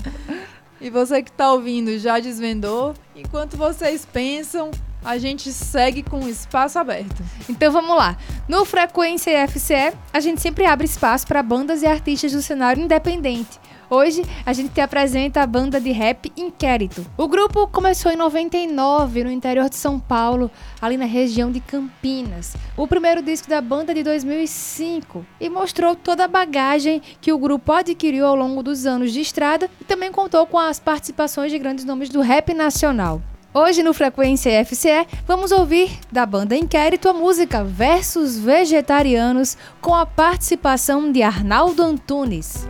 E 0.81 0.91
você 0.91 1.23
que 1.23 1.33
tá 1.33 1.53
ouvindo 1.53 1.99
já 1.99 2.21
desvendou? 2.21 2.95
Enquanto 3.17 3.57
vocês 3.57 4.07
pensam, 4.07 4.71
a 5.05 5.19
gente 5.19 5.53
segue 5.53 6.03
com 6.03 6.21
o 6.21 6.29
espaço 6.29 6.79
aberto. 6.79 7.23
Então 7.49 7.73
vamos 7.73 7.97
lá. 7.97 8.17
No 8.49 8.65
Frequência 8.65 9.47
FCE, 9.49 9.93
a 10.13 10.21
gente 10.21 10.41
sempre 10.41 10.65
abre 10.65 10.87
espaço 10.87 11.27
para 11.27 11.43
bandas 11.43 11.83
e 11.83 11.87
artistas 11.87 12.33
do 12.33 12.43
cenário 12.43 12.83
independente. 12.83 13.59
Hoje 13.91 14.23
a 14.45 14.53
gente 14.53 14.69
te 14.69 14.83
apresenta 14.83 15.41
a 15.41 15.47
banda 15.47 15.81
de 15.81 15.91
rap 15.93 16.31
Inquérito. 16.37 17.07
O 17.17 17.27
grupo 17.27 17.67
começou 17.69 18.13
em 18.13 18.17
99 18.17 19.25
no 19.25 19.31
interior 19.31 19.71
de 19.71 19.77
São 19.77 19.99
Paulo, 19.99 20.51
ali 20.79 20.99
na 20.99 21.07
região 21.07 21.51
de 21.51 21.59
Campinas. 21.59 22.55
O 22.77 22.87
primeiro 22.87 23.23
disco 23.23 23.49
da 23.49 23.63
banda 23.63 23.93
é 23.93 23.95
de 23.95 24.03
2005 24.03 25.25
e 25.41 25.49
mostrou 25.49 25.97
toda 25.97 26.25
a 26.25 26.29
bagagem 26.29 27.01
que 27.19 27.33
o 27.33 27.39
grupo 27.39 27.73
adquiriu 27.73 28.27
ao 28.27 28.37
longo 28.37 28.63
dos 28.63 28.85
anos 28.85 29.11
de 29.11 29.23
estrada 29.23 29.71
e 29.81 29.85
também 29.85 30.13
contou 30.13 30.47
com 30.47 30.59
as 30.59 30.79
participações 30.79 31.51
de 31.51 31.59
grandes 31.59 31.87
nomes 31.87 32.11
do 32.11 32.21
rap 32.21 32.53
nacional. 32.53 33.23
Hoje 33.55 33.83
no 33.83 33.95
Frequência 33.95 34.63
FCE, 34.67 35.07
vamos 35.27 35.51
ouvir 35.51 35.99
da 36.13 36.27
banda 36.27 36.55
Inquérito 36.55 37.09
a 37.09 37.15
música 37.15 37.65
Versos 37.65 38.37
Vegetarianos 38.37 39.57
com 39.81 39.95
a 39.95 40.05
participação 40.05 41.11
de 41.11 41.23
Arnaldo 41.23 41.83
Antunes. 41.83 42.69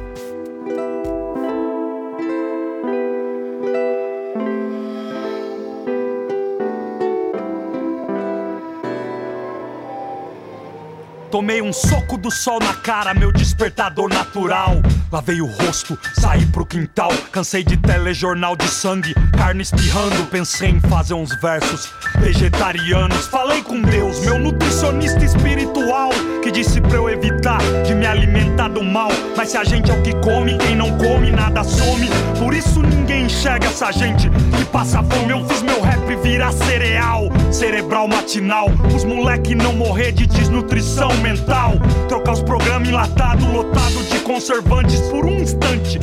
Tomei 11.31 11.61
um 11.61 11.75
soco 11.75 12.17
do 12.17 12.31
sol 12.31 12.59
na 12.59 12.73
cara, 12.73 13.13
meu 13.13 13.31
despertador 13.31 14.09
natural. 14.09 14.81
Lavei 15.13 15.43
o 15.43 15.47
rosto, 15.47 15.99
saí 16.19 16.47
pro 16.47 16.65
quintal. 16.65 17.11
Cansei 17.31 17.63
de 17.63 17.77
telejornal 17.77 18.57
de 18.57 18.67
sangue, 18.67 19.15
carne 19.37 19.63
espirrando. 19.63 20.25
Pensei 20.31 20.71
em 20.71 20.81
fazer 20.81 21.15
uns 21.15 21.39
versos 21.41 21.93
vegetarianos. 22.19 23.27
Falei 23.27 23.63
com 23.63 23.81
Deus, 23.83 24.21
meu 24.21 24.39
nutricionista 24.39 25.23
espiritual, 25.23 26.11
que 26.49 26.53
disse 26.53 26.81
pra 26.81 26.97
eu 26.97 27.11
evitar 27.11 27.59
de 27.85 27.95
me 27.95 28.07
alimentar 28.07 28.69
do 28.69 28.83
mal. 28.83 29.11
Mas 29.37 29.51
se 29.51 29.59
a 29.59 29.65
gente 29.65 29.91
é 29.91 29.95
o 29.95 30.03
que 30.03 30.15
come, 30.17 30.57
quem 30.57 30.75
não 30.75 30.97
come 30.97 31.31
nada 31.31 31.63
some. 31.63 32.09
Por 32.39 32.55
isso 32.55 32.81
ninguém 32.81 33.27
enxerga 33.27 33.67
essa 33.67 33.93
gente 33.93 34.31
que 34.31 34.65
passa 34.67 35.03
fome. 35.03 35.31
Eu 35.31 35.45
fiz 35.47 35.63
meu 35.63 35.81
rap 35.83 35.99
virar 36.23 36.53
cereal, 36.53 37.29
cerebral 37.53 38.09
matinal. 38.09 38.69
Os 38.95 39.05
moleque 39.05 39.55
não 39.55 39.75
morrer 39.75 40.13
de 40.13 40.27
desnutrição 40.27 41.15
mental. 41.19 41.75
Trocar 42.09 42.33
os 42.33 42.43
programas 42.43 42.89
enlatados, 42.89 43.45
lotado 43.53 44.03
de 44.11 44.19
conservantes 44.21 45.01
por 45.03 45.27
um 45.27 45.37
instante. 45.37 46.01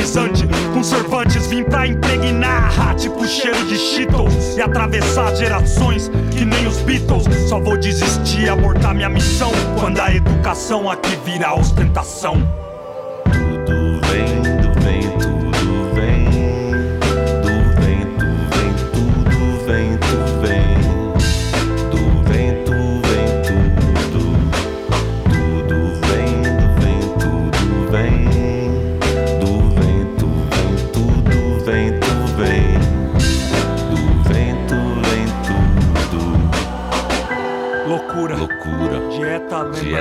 Funibrizante, 0.00 0.48
conservantes 0.72 1.46
vim 1.46 1.62
pra 1.62 1.86
impregnar. 1.86 2.94
Tipo 2.96 3.26
cheiro 3.26 3.66
de 3.66 3.76
Cheetos 3.76 4.56
e 4.56 4.60
atravessar 4.60 5.34
gerações 5.34 6.10
que 6.30 6.44
nem 6.44 6.66
os 6.66 6.78
Beatles. 6.78 7.24
Só 7.48 7.60
vou 7.60 7.76
desistir, 7.76 8.48
abortar 8.48 8.94
minha 8.94 9.08
missão. 9.08 9.52
Quando 9.78 10.00
a 10.00 10.14
educação 10.14 10.90
aqui 10.90 11.16
virar 11.24 11.54
ostentação. 11.54 12.59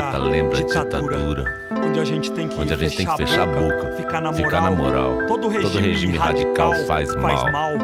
Dieta 0.09 0.17
lembra, 0.17 0.57
Dieta 0.57 0.83
lembra 0.97 1.17
ditadura. 1.17 1.59
Onde 1.85 1.99
a 1.99 2.03
gente 2.03 2.31
tem 2.31 2.47
que, 2.47 2.55
gente 2.67 2.97
tem 2.97 3.05
que 3.05 3.17
fechar 3.17 3.43
a 3.43 3.45
boca, 3.45 3.91
ficar 3.95 4.21
na 4.21 4.33
ficar 4.33 4.61
moral. 4.71 5.11
na 5.11 5.15
moral. 5.15 5.27
Todo 5.27 5.47
regime, 5.47 5.87
regime 5.87 6.17
radical 6.17 6.73
faz 6.87 7.15
mal. 7.15 7.51
mal. 7.51 7.77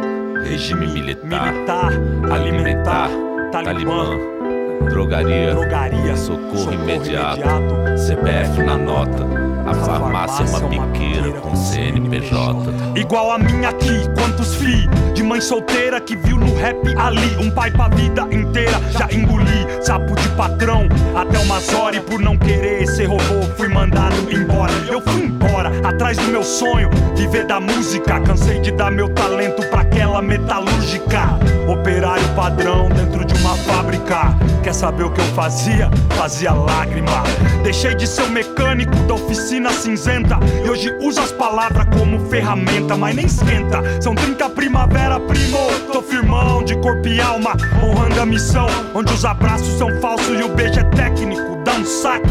Regime 0.44 0.88
militar, 0.88 1.53
militar, 1.53 1.91
alimentar, 2.32 3.10
talibã. 3.51 4.05
talibã. 4.05 4.89
Drogaria, 4.89 5.53
drogaria, 5.53 6.15
socorro 6.15 6.74
imediato, 6.74 7.98
CPF 7.98 8.63
na 8.63 8.77
nota. 8.77 9.45
A 9.65 9.74
farmácia 9.74 10.43
é 10.43 10.48
uma 10.48 10.60
biqueira 10.67 11.31
com 11.41 11.55
CNPJ. 11.55 12.72
Igual 12.95 13.31
a 13.31 13.38
minha 13.38 13.69
aqui, 13.69 14.07
quantos 14.15 14.55
fi 14.55 14.88
de 15.13 15.24
mãe 15.24 15.41
solteira 15.41 16.00
que 16.00 16.15
viu 16.15 16.38
no 16.38 16.53
rap 16.55 16.77
ali 16.98 17.36
um 17.38 17.50
pai 17.50 17.72
pra 17.72 17.88
vida 17.89 18.27
inteira. 18.31 18.79
Já 18.91 19.07
engoli 19.12 19.65
sapo 19.81 20.15
de 20.15 20.27
patrão 20.29 20.88
até 21.15 21.39
umas 21.39 21.74
horas 21.74 21.98
e 21.98 22.01
por 22.01 22.19
não 22.19 22.38
querer 22.38 22.88
ser 22.88 23.05
robô 23.05 23.41
fui 23.55 23.67
mandado 23.67 24.15
embora. 24.31 24.74
Eu 24.89 25.01
fui 25.01 25.25
embora 25.25 25.72
atrás 25.88 26.17
do 26.17 26.25
meu 26.25 26.43
sonho, 26.43 26.89
viver 27.15 27.45
da 27.45 27.60
música. 27.60 28.19
Cansei 28.22 28.60
de 28.60 28.72
dar 28.72 28.91
meu 28.91 29.10
talento 29.10 29.63
pra 29.69 29.85
aquela 30.15 30.22
metalúrgica. 30.22 31.39
Operário 31.67 32.27
padrão 32.36 32.89
dentro 32.89 33.25
de 33.25 33.34
uma 33.41 33.55
fábrica. 33.57 34.36
Quer 34.63 34.74
saber 34.74 35.03
o 35.03 35.12
que 35.12 35.19
eu 35.19 35.25
fazia? 35.34 35.89
Fazia 36.15 36.53
lágrima. 36.53 37.24
Deixei 37.63 37.95
de 37.95 38.07
ser 38.07 38.24
o 38.24 38.29
mecânico 38.29 38.95
da 39.07 39.15
oficina 39.15 39.72
cinzenta 39.72 40.39
e 40.63 40.69
hoje 40.69 40.95
uso 41.01 41.19
as 41.19 41.31
palavras 41.31 41.86
como 41.98 42.19
ferramenta, 42.29 42.95
mas 42.95 43.15
nem 43.15 43.25
esquenta. 43.25 43.81
São 44.01 44.15
30 44.15 44.50
primavera, 44.51 45.19
primo. 45.19 45.57
Tô 45.91 46.01
firmão 46.01 46.63
de 46.63 46.75
corpo 46.77 47.07
e 47.07 47.19
alma, 47.19 47.51
honrando 47.84 48.22
a 48.22 48.25
missão. 48.25 48.67
Onde 48.93 49.13
os 49.13 49.25
abraços 49.25 49.77
são 49.77 49.89
falsos 50.00 50.39
e 50.39 50.43
o 50.43 50.50
beijo 50.50 50.79
é 50.79 50.84
técnico. 50.84 51.57
Dá 51.63 51.74
um 51.74 51.86
saque. 51.86 52.29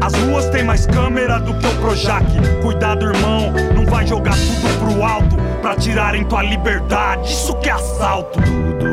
As 0.00 0.14
ruas 0.14 0.48
tem 0.50 0.64
mais 0.64 0.86
câmera 0.86 1.38
do 1.38 1.54
que 1.54 1.66
o 1.66 1.74
Projac. 1.76 2.26
Cuidado, 2.62 3.06
irmão, 3.06 3.52
vai 3.92 4.06
jogar 4.06 4.34
tudo 4.34 4.78
pro 4.78 5.04
alto 5.04 5.36
pra 5.60 5.76
tirarem 5.76 6.24
tua 6.24 6.42
liberdade. 6.42 7.30
Isso 7.30 7.54
que 7.56 7.68
é 7.68 7.72
assalto. 7.72 8.40
Tudo 8.40 8.91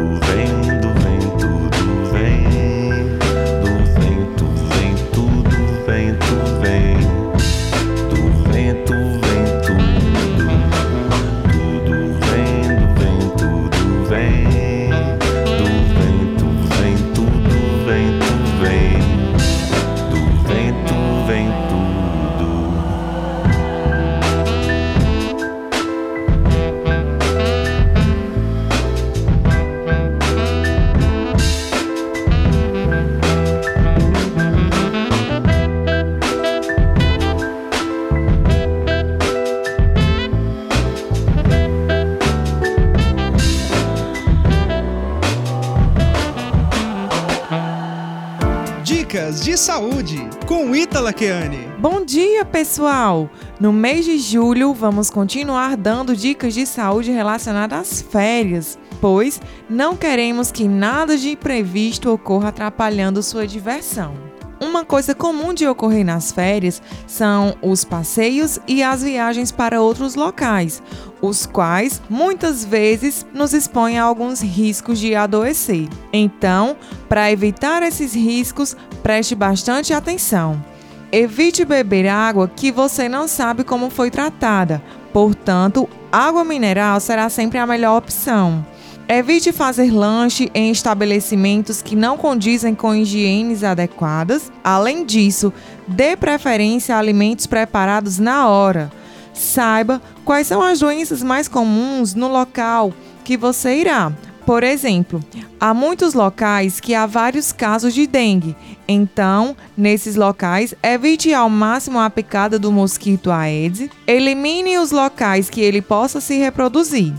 Bom 51.77 52.05
dia, 52.05 52.45
pessoal! 52.45 53.29
No 53.59 53.73
mês 53.73 54.05
de 54.05 54.17
julho, 54.17 54.73
vamos 54.73 55.09
continuar 55.09 55.75
dando 55.75 56.15
dicas 56.15 56.53
de 56.53 56.65
saúde 56.65 57.11
relacionadas 57.11 57.77
às 57.77 58.01
férias, 58.01 58.79
pois 59.01 59.41
não 59.69 59.97
queremos 59.97 60.49
que 60.49 60.65
nada 60.65 61.17
de 61.17 61.31
imprevisto 61.31 62.09
ocorra 62.09 62.47
atrapalhando 62.47 63.21
sua 63.21 63.45
diversão. 63.45 64.13
Uma 64.61 64.85
coisa 64.85 65.13
comum 65.13 65.53
de 65.53 65.67
ocorrer 65.67 66.05
nas 66.05 66.31
férias 66.31 66.81
são 67.05 67.53
os 67.61 67.83
passeios 67.83 68.57
e 68.65 68.81
as 68.81 69.03
viagens 69.03 69.51
para 69.51 69.81
outros 69.81 70.15
locais, 70.15 70.81
os 71.21 71.45
quais 71.45 72.01
muitas 72.09 72.63
vezes 72.63 73.27
nos 73.33 73.53
expõem 73.53 73.99
a 73.99 74.03
alguns 74.03 74.39
riscos 74.39 74.97
de 74.97 75.15
adoecer. 75.15 75.89
Então, 76.13 76.77
para 77.09 77.29
evitar 77.29 77.83
esses 77.83 78.15
riscos, 78.15 78.74
preste 79.03 79.35
bastante 79.35 79.91
atenção. 79.91 80.69
Evite 81.11 81.65
beber 81.65 82.07
água 82.07 82.48
que 82.48 82.72
você 82.72 83.09
não 83.09 83.27
sabe 83.27 83.63
como 83.63 83.89
foi 83.89 84.11
tratada, 84.11 84.79
portanto, 85.11 85.89
água 86.11 86.43
mineral 86.45 87.00
será 87.00 87.29
sempre 87.29 87.57
a 87.57 87.65
melhor 87.65 87.98
opção. 87.98 88.63
Evite 89.07 89.51
fazer 89.51 89.89
lanche 89.89 90.51
em 90.53 90.69
estabelecimentos 90.69 91.81
que 91.81 91.95
não 91.95 92.15
condizem 92.15 92.75
com 92.75 92.93
higienes 92.93 93.63
adequadas. 93.63 94.51
Além 94.63 95.03
disso, 95.03 95.51
dê 95.87 96.15
preferência 96.15 96.95
a 96.95 97.00
alimentos 97.00 97.48
preparados 97.48 98.19
na 98.19 98.48
hora. 98.48 98.91
Saiba 99.33 100.00
quais 100.24 100.45
são 100.45 100.61
as 100.61 100.77
doenças 100.77 101.24
mais 101.24 101.48
comuns 101.48 102.13
no 102.13 102.27
local 102.27 102.93
que 103.24 103.35
você 103.35 103.77
irá. 103.77 104.13
Por 104.50 104.64
exemplo, 104.64 105.24
há 105.59 105.75
muitos 105.75 106.16
locais 106.16 106.79
que 106.79 106.96
há 106.96 107.05
vários 107.05 107.51
casos 107.51 107.94
de 107.94 108.07
dengue. 108.07 108.55
Então, 108.88 109.55
nesses 109.77 110.16
locais, 110.16 110.74
evite 110.81 111.31
ao 111.31 111.48
máximo 111.48 112.00
a 112.00 112.09
picada 112.09 112.57
do 112.57 112.72
mosquito 112.72 113.29
Aedes. 113.29 113.92
Elimine 114.07 114.79
os 114.79 114.90
locais 114.90 115.51
que 115.51 115.62
ele 115.62 115.83
possa 115.83 116.20
se 116.20 116.35
reproduzir. 116.40 117.14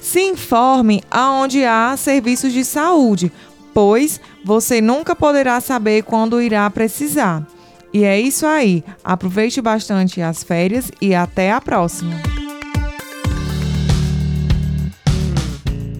Se 0.00 0.22
informe 0.22 1.04
aonde 1.08 1.64
há 1.64 1.96
serviços 1.96 2.52
de 2.52 2.64
saúde, 2.64 3.30
pois 3.72 4.20
você 4.44 4.80
nunca 4.80 5.14
poderá 5.14 5.60
saber 5.60 6.02
quando 6.02 6.42
irá 6.42 6.68
precisar. 6.68 7.46
E 7.94 8.02
é 8.02 8.20
isso 8.20 8.44
aí. 8.44 8.82
Aproveite 9.04 9.62
bastante 9.62 10.20
as 10.20 10.42
férias 10.42 10.90
e 11.00 11.14
até 11.14 11.52
a 11.52 11.60
próxima. 11.60 12.31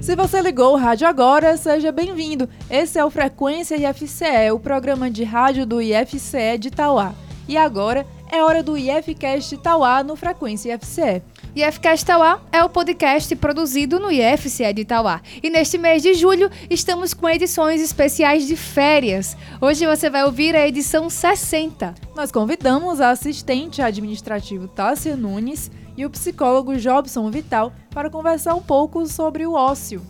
Se 0.02 0.16
você 0.16 0.40
ligou 0.40 0.74
o 0.74 0.76
rádio 0.76 1.06
agora, 1.06 1.56
seja 1.56 1.92
bem-vindo. 1.92 2.48
Esse 2.68 2.98
é 2.98 3.04
o 3.04 3.08
Frequência 3.08 3.76
IFCE, 3.76 4.50
o 4.52 4.58
programa 4.58 5.08
de 5.08 5.22
rádio 5.22 5.64
do 5.64 5.80
IFCE 5.80 6.58
de 6.58 6.72
Tauá. 6.72 7.14
E 7.46 7.56
agora 7.56 8.04
é 8.28 8.42
hora 8.42 8.64
do 8.64 8.76
IFCast 8.76 9.56
Tauá 9.58 10.02
no 10.02 10.16
Frequência 10.16 10.74
IFCE. 10.74 11.22
IFCast 11.54 12.04
Tauá 12.04 12.42
é 12.50 12.64
o 12.64 12.68
podcast 12.68 13.36
produzido 13.36 14.00
no 14.00 14.10
IFCE 14.10 14.72
de 14.72 14.84
Tauá. 14.84 15.20
E 15.40 15.48
neste 15.48 15.78
mês 15.78 16.02
de 16.02 16.14
julho 16.14 16.50
estamos 16.68 17.14
com 17.14 17.28
edições 17.28 17.80
especiais 17.80 18.48
de 18.48 18.56
férias. 18.56 19.36
Hoje 19.60 19.86
você 19.86 20.10
vai 20.10 20.24
ouvir 20.24 20.56
a 20.56 20.66
edição 20.66 21.08
60. 21.08 21.94
Nós 22.16 22.32
convidamos 22.32 23.00
a 23.00 23.10
assistente 23.10 23.80
administrativo 23.80 24.66
Tássia 24.66 25.14
Nunes 25.14 25.70
e 25.96 26.04
o 26.06 26.10
psicólogo 26.10 26.76
Jobson 26.76 27.30
Vital 27.30 27.72
para 27.90 28.10
conversar 28.10 28.54
um 28.54 28.62
pouco 28.62 29.06
sobre 29.06 29.46
o 29.46 29.52
ócio. 29.54 30.02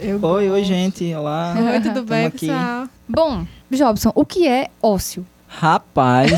Oi, 0.00 0.50
oi, 0.50 0.64
gente. 0.64 1.12
Olá. 1.14 1.54
Oi, 1.72 1.80
tudo 1.80 2.04
bem, 2.04 2.26
aqui. 2.26 2.46
pessoal? 2.46 2.88
Bom, 3.08 3.46
Jobson, 3.70 4.12
o 4.14 4.24
que 4.24 4.46
é 4.46 4.68
ócio? 4.80 5.26
Rapaz, 5.48 6.30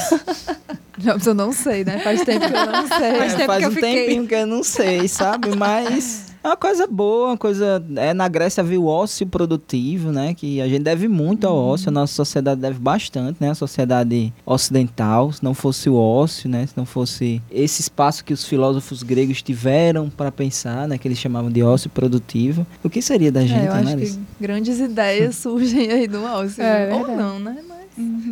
Jobson, 0.96 1.34
não 1.34 1.52
sei, 1.52 1.84
né? 1.84 1.98
Faz 1.98 2.22
tempo 2.22 2.46
que 2.46 2.56
eu 2.56 2.66
não 2.66 2.86
sei. 2.88 3.42
é, 3.42 3.46
faz 3.46 3.66
um 3.66 3.74
tempinho 3.74 4.26
que 4.26 4.34
eu 4.34 4.46
não 4.46 4.62
sei, 4.62 5.08
sabe? 5.08 5.54
Mas 5.56 6.29
é 6.42 6.48
uma 6.48 6.56
coisa 6.56 6.86
boa, 6.86 7.28
uma 7.28 7.36
coisa. 7.36 7.82
É, 7.96 8.14
na 8.14 8.28
Grécia 8.28 8.62
havia 8.62 8.80
o 8.80 8.86
ócio 8.86 9.26
produtivo, 9.26 10.10
né? 10.12 10.34
Que 10.34 10.60
a 10.60 10.68
gente 10.68 10.82
deve 10.82 11.06
muito 11.08 11.46
ao 11.46 11.54
ócio, 11.56 11.88
a 11.88 11.92
nossa 11.92 12.14
sociedade 12.14 12.60
deve 12.60 12.78
bastante, 12.78 13.36
né? 13.40 13.50
A 13.50 13.54
sociedade 13.54 14.32
ocidental. 14.46 15.32
Se 15.32 15.42
não 15.44 15.54
fosse 15.54 15.88
o 15.90 15.94
ócio, 15.96 16.48
né? 16.48 16.66
Se 16.66 16.76
não 16.76 16.84
fosse 16.86 17.40
esse 17.50 17.80
espaço 17.80 18.24
que 18.24 18.32
os 18.32 18.44
filósofos 18.44 19.02
gregos 19.02 19.42
tiveram 19.42 20.08
para 20.08 20.30
pensar, 20.32 20.86
né? 20.88 20.98
Que 20.98 21.08
eles 21.08 21.18
chamavam 21.18 21.50
de 21.50 21.62
ócio 21.62 21.90
produtivo. 21.90 22.66
O 22.82 22.90
que 22.90 23.02
seria 23.02 23.30
da 23.32 23.42
gente, 23.42 23.60
É, 23.60 23.68
eu 23.68 23.72
né, 23.74 23.80
acho 23.80 23.90
Larissa? 23.90 24.18
que 24.18 24.42
grandes 24.42 24.78
ideias 24.80 25.36
surgem 25.36 25.90
aí 25.90 26.06
do 26.08 26.22
ócio. 26.24 26.62
É, 26.62 26.92
Ou 26.94 26.98
verdade. 27.06 27.18
não, 27.22 27.38
né? 27.38 27.56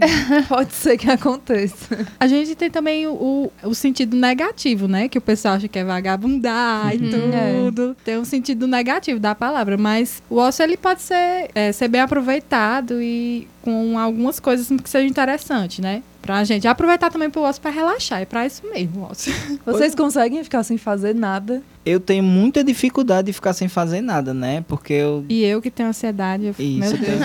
Pode 0.49 0.73
ser 0.73 0.97
que 0.97 1.11
aconteça. 1.11 2.07
A 2.19 2.27
gente 2.27 2.55
tem 2.55 2.71
também 2.71 3.07
o, 3.07 3.51
o, 3.63 3.75
sentido 3.75 4.17
negativo, 4.17 4.87
né? 4.89 5.09
Que 5.09 5.19
o 5.19 5.21
pessoal 5.21 5.55
acha 5.55 5.69
que 5.69 5.79
é 5.79 5.85
vagabundar 5.85 6.95
e 6.95 6.99
Uhum. 6.99 7.65
tudo. 7.71 7.97
Tem 8.05 8.19
um 8.19 8.25
sentido 8.25 8.67
negativo 8.67 9.19
da 9.21 9.35
palavra, 9.35 9.77
mas 9.77 10.23
o 10.29 10.37
ócio 10.37 10.63
ele 10.63 10.77
pode 10.77 11.03
ser, 11.03 11.51
é, 11.55 11.73
ser 11.73 11.89
bem 11.89 12.01
aproveitado 12.01 13.01
e 13.03 13.49
com 13.63 13.99
algumas 13.99 14.41
coisas 14.41 14.67
que 14.81 14.89
sejam 14.89 15.09
interessantes, 15.09 15.79
né? 15.81 16.03
Pra 16.23 16.43
gente 16.45 16.67
aproveitar 16.69 17.11
também 17.11 17.31
pro 17.31 17.43
ócio 17.43 17.61
pra 17.63 17.71
relaxar. 17.71 18.21
É 18.21 18.25
pra 18.25 18.47
isso 18.47 18.63
mesmo 18.71 19.01
o 19.01 19.05
ócio. 19.05 19.33
Vocês 19.65 19.95
conseguem 19.95 20.43
ficar 20.45 20.63
sem 20.63 20.77
fazer 20.77 21.15
nada? 21.15 21.63
Eu 21.89 22.01
tenho 22.01 22.23
muita 22.23 22.63
dificuldade 22.63 23.27
de 23.27 23.33
ficar 23.33 23.53
sem 23.53 23.69
fazer 23.69 24.01
nada, 24.01 24.33
né? 24.35 24.65
Porque 24.69 24.93
eu. 24.93 25.25
E 25.29 25.43
eu 25.45 25.61
que 25.63 25.71
tenho 25.71 25.89
ansiedade, 25.89 26.47
eu 26.47 26.55
fico, 26.55 26.69
Isso, 26.85 26.97
meu 26.97 27.09
eu 27.09 27.19
Deus, 27.19 27.21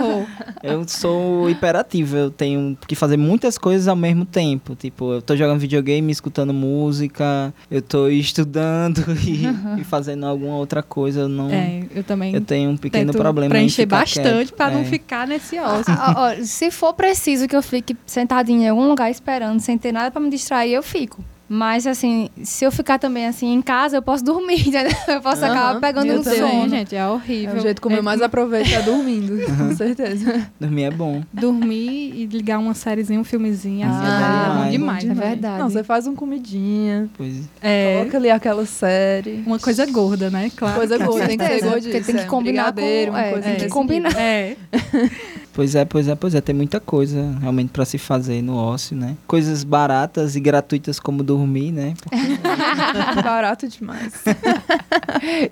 horror. 0.00 0.26
Eu 0.60 0.88
sou 0.88 1.48
hiperativo, 1.48 2.16
eu 2.16 2.30
tenho 2.32 2.76
que 2.88 2.96
fazer 2.96 3.16
muitas 3.16 3.56
coisas 3.56 3.86
ao 3.86 3.94
mesmo 3.94 4.24
tempo. 4.24 4.74
Tipo, 4.74 5.12
eu 5.12 5.22
tô 5.22 5.36
jogando 5.36 5.60
videogame, 5.60 6.10
escutando 6.10 6.52
música, 6.52 7.54
eu 7.70 7.80
tô 7.80 8.08
estudando 8.08 9.04
e, 9.24 9.80
e 9.80 9.84
fazendo 9.84 10.26
alguma 10.26 10.56
outra 10.56 10.82
coisa. 10.82 11.20
Eu 11.20 11.28
não. 11.28 11.48
É, 11.48 11.84
eu 11.94 12.02
também 12.02 12.34
Eu 12.34 12.40
tenho 12.40 12.70
um 12.70 12.76
pequeno 12.76 13.12
problema 13.12 13.46
em 13.46 13.50
preencher 13.50 13.82
ficar 13.82 14.00
bastante 14.00 14.46
quieto. 14.48 14.54
pra 14.56 14.70
não 14.70 14.80
É. 14.80 14.84
ficar 14.84 15.28
nesse 15.28 15.58
ócio. 15.60 15.84
Ah, 15.96 16.14
ó, 16.38 16.42
se 16.44 16.70
for 16.72 16.92
preciso 16.92 17.46
que 17.46 17.54
eu 17.54 17.62
fique 17.62 17.96
sentadinha 18.04 18.66
em 18.66 18.70
algum 18.70 18.88
lugar 18.88 19.10
esperando, 19.10 19.60
sem 19.60 19.78
ter 19.78 19.92
nada 19.92 20.10
pra 20.10 20.20
me 20.20 20.28
distrair, 20.28 20.72
eu 20.72 20.82
fico. 20.82 21.22
Mas, 21.48 21.86
assim, 21.86 22.28
se 22.42 22.64
eu 22.64 22.70
ficar 22.70 22.98
também, 22.98 23.26
assim, 23.26 23.52
em 23.54 23.62
casa, 23.62 23.96
eu 23.96 24.02
posso 24.02 24.22
dormir, 24.22 24.60
entendeu? 24.68 24.92
Eu 25.08 25.20
posso 25.22 25.42
acabar 25.44 25.70
Aham, 25.72 25.80
pegando 25.80 26.06
eu 26.12 26.20
um 26.20 26.22
também, 26.22 26.38
sono. 26.40 26.68
gente, 26.68 26.94
é 26.94 27.06
horrível. 27.08 27.54
É 27.56 27.58
o 27.58 27.60
jeito 27.62 27.80
como 27.80 27.94
eu 27.96 28.00
É- 28.00 28.02
mais 28.02 28.20
aproveito 28.20 28.72
é 28.72 28.82
dormindo, 28.82 29.32
com 29.56 29.74
certeza. 29.74 30.46
Dormir 30.60 30.82
é 30.84 30.90
bom. 30.90 31.22
Dormir 31.32 32.12
e 32.14 32.26
ligar 32.26 32.58
uma 32.58 32.74
sériezinha, 32.74 33.18
um 33.18 33.24
filmezinho, 33.24 33.88
assim, 33.88 33.98
Ah, 34.04 34.50
é 34.52 34.56
bom 34.58 34.64
é 34.64 34.70
demais. 34.70 35.04
É 35.04 35.06
né? 35.08 35.14
verdade. 35.14 35.58
Não, 35.58 35.70
você 35.70 35.82
faz 35.82 36.06
uma 36.06 36.14
comidinha, 36.16 37.08
Pois 37.16 37.48
É 37.62 37.96
coloca 37.98 38.16
ali 38.18 38.30
aquela 38.30 38.66
série. 38.66 39.42
uma 39.46 39.58
coisa 39.58 39.86
gorda, 39.86 40.30
né? 40.30 40.50
Claro. 40.54 40.76
Coisa 40.76 40.98
gorda, 40.98 41.26
tem 41.28 41.38
que 41.38 41.46
ser 41.46 41.60
gordice. 41.62 41.88
porque 41.90 42.00
tem 42.04 42.14
que 42.16 42.20
é, 42.20 42.24
um 42.24 42.28
combinar 42.28 42.72
com- 42.74 42.80
uma 43.10 43.22
é, 43.22 43.30
coisa 43.32 43.48
tem 43.48 43.56
que 43.56 43.68
combinar. 43.68 44.08
nível. 44.10 44.20
É, 44.22 44.56
Pois 45.58 45.74
é, 45.74 45.84
pois 45.84 46.06
é, 46.06 46.14
pois 46.14 46.34
é. 46.36 46.40
Tem 46.40 46.54
muita 46.54 46.78
coisa 46.78 47.36
realmente 47.40 47.70
pra 47.70 47.84
se 47.84 47.98
fazer 47.98 48.40
no 48.42 48.54
ócio, 48.54 48.96
né? 48.96 49.16
Coisas 49.26 49.64
baratas 49.64 50.36
e 50.36 50.40
gratuitas 50.40 51.00
como 51.00 51.20
dormir, 51.24 51.72
né? 51.72 51.94
Barato 53.24 53.66
demais. 53.66 54.12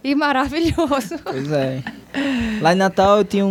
E 0.05 0.14
maravilhoso. 0.14 1.16
Pois 1.25 1.51
é. 1.51 1.83
Lá 2.61 2.73
em 2.73 2.77
Natal 2.77 3.19
eu 3.19 3.25
tinha 3.25 3.45
um, 3.45 3.49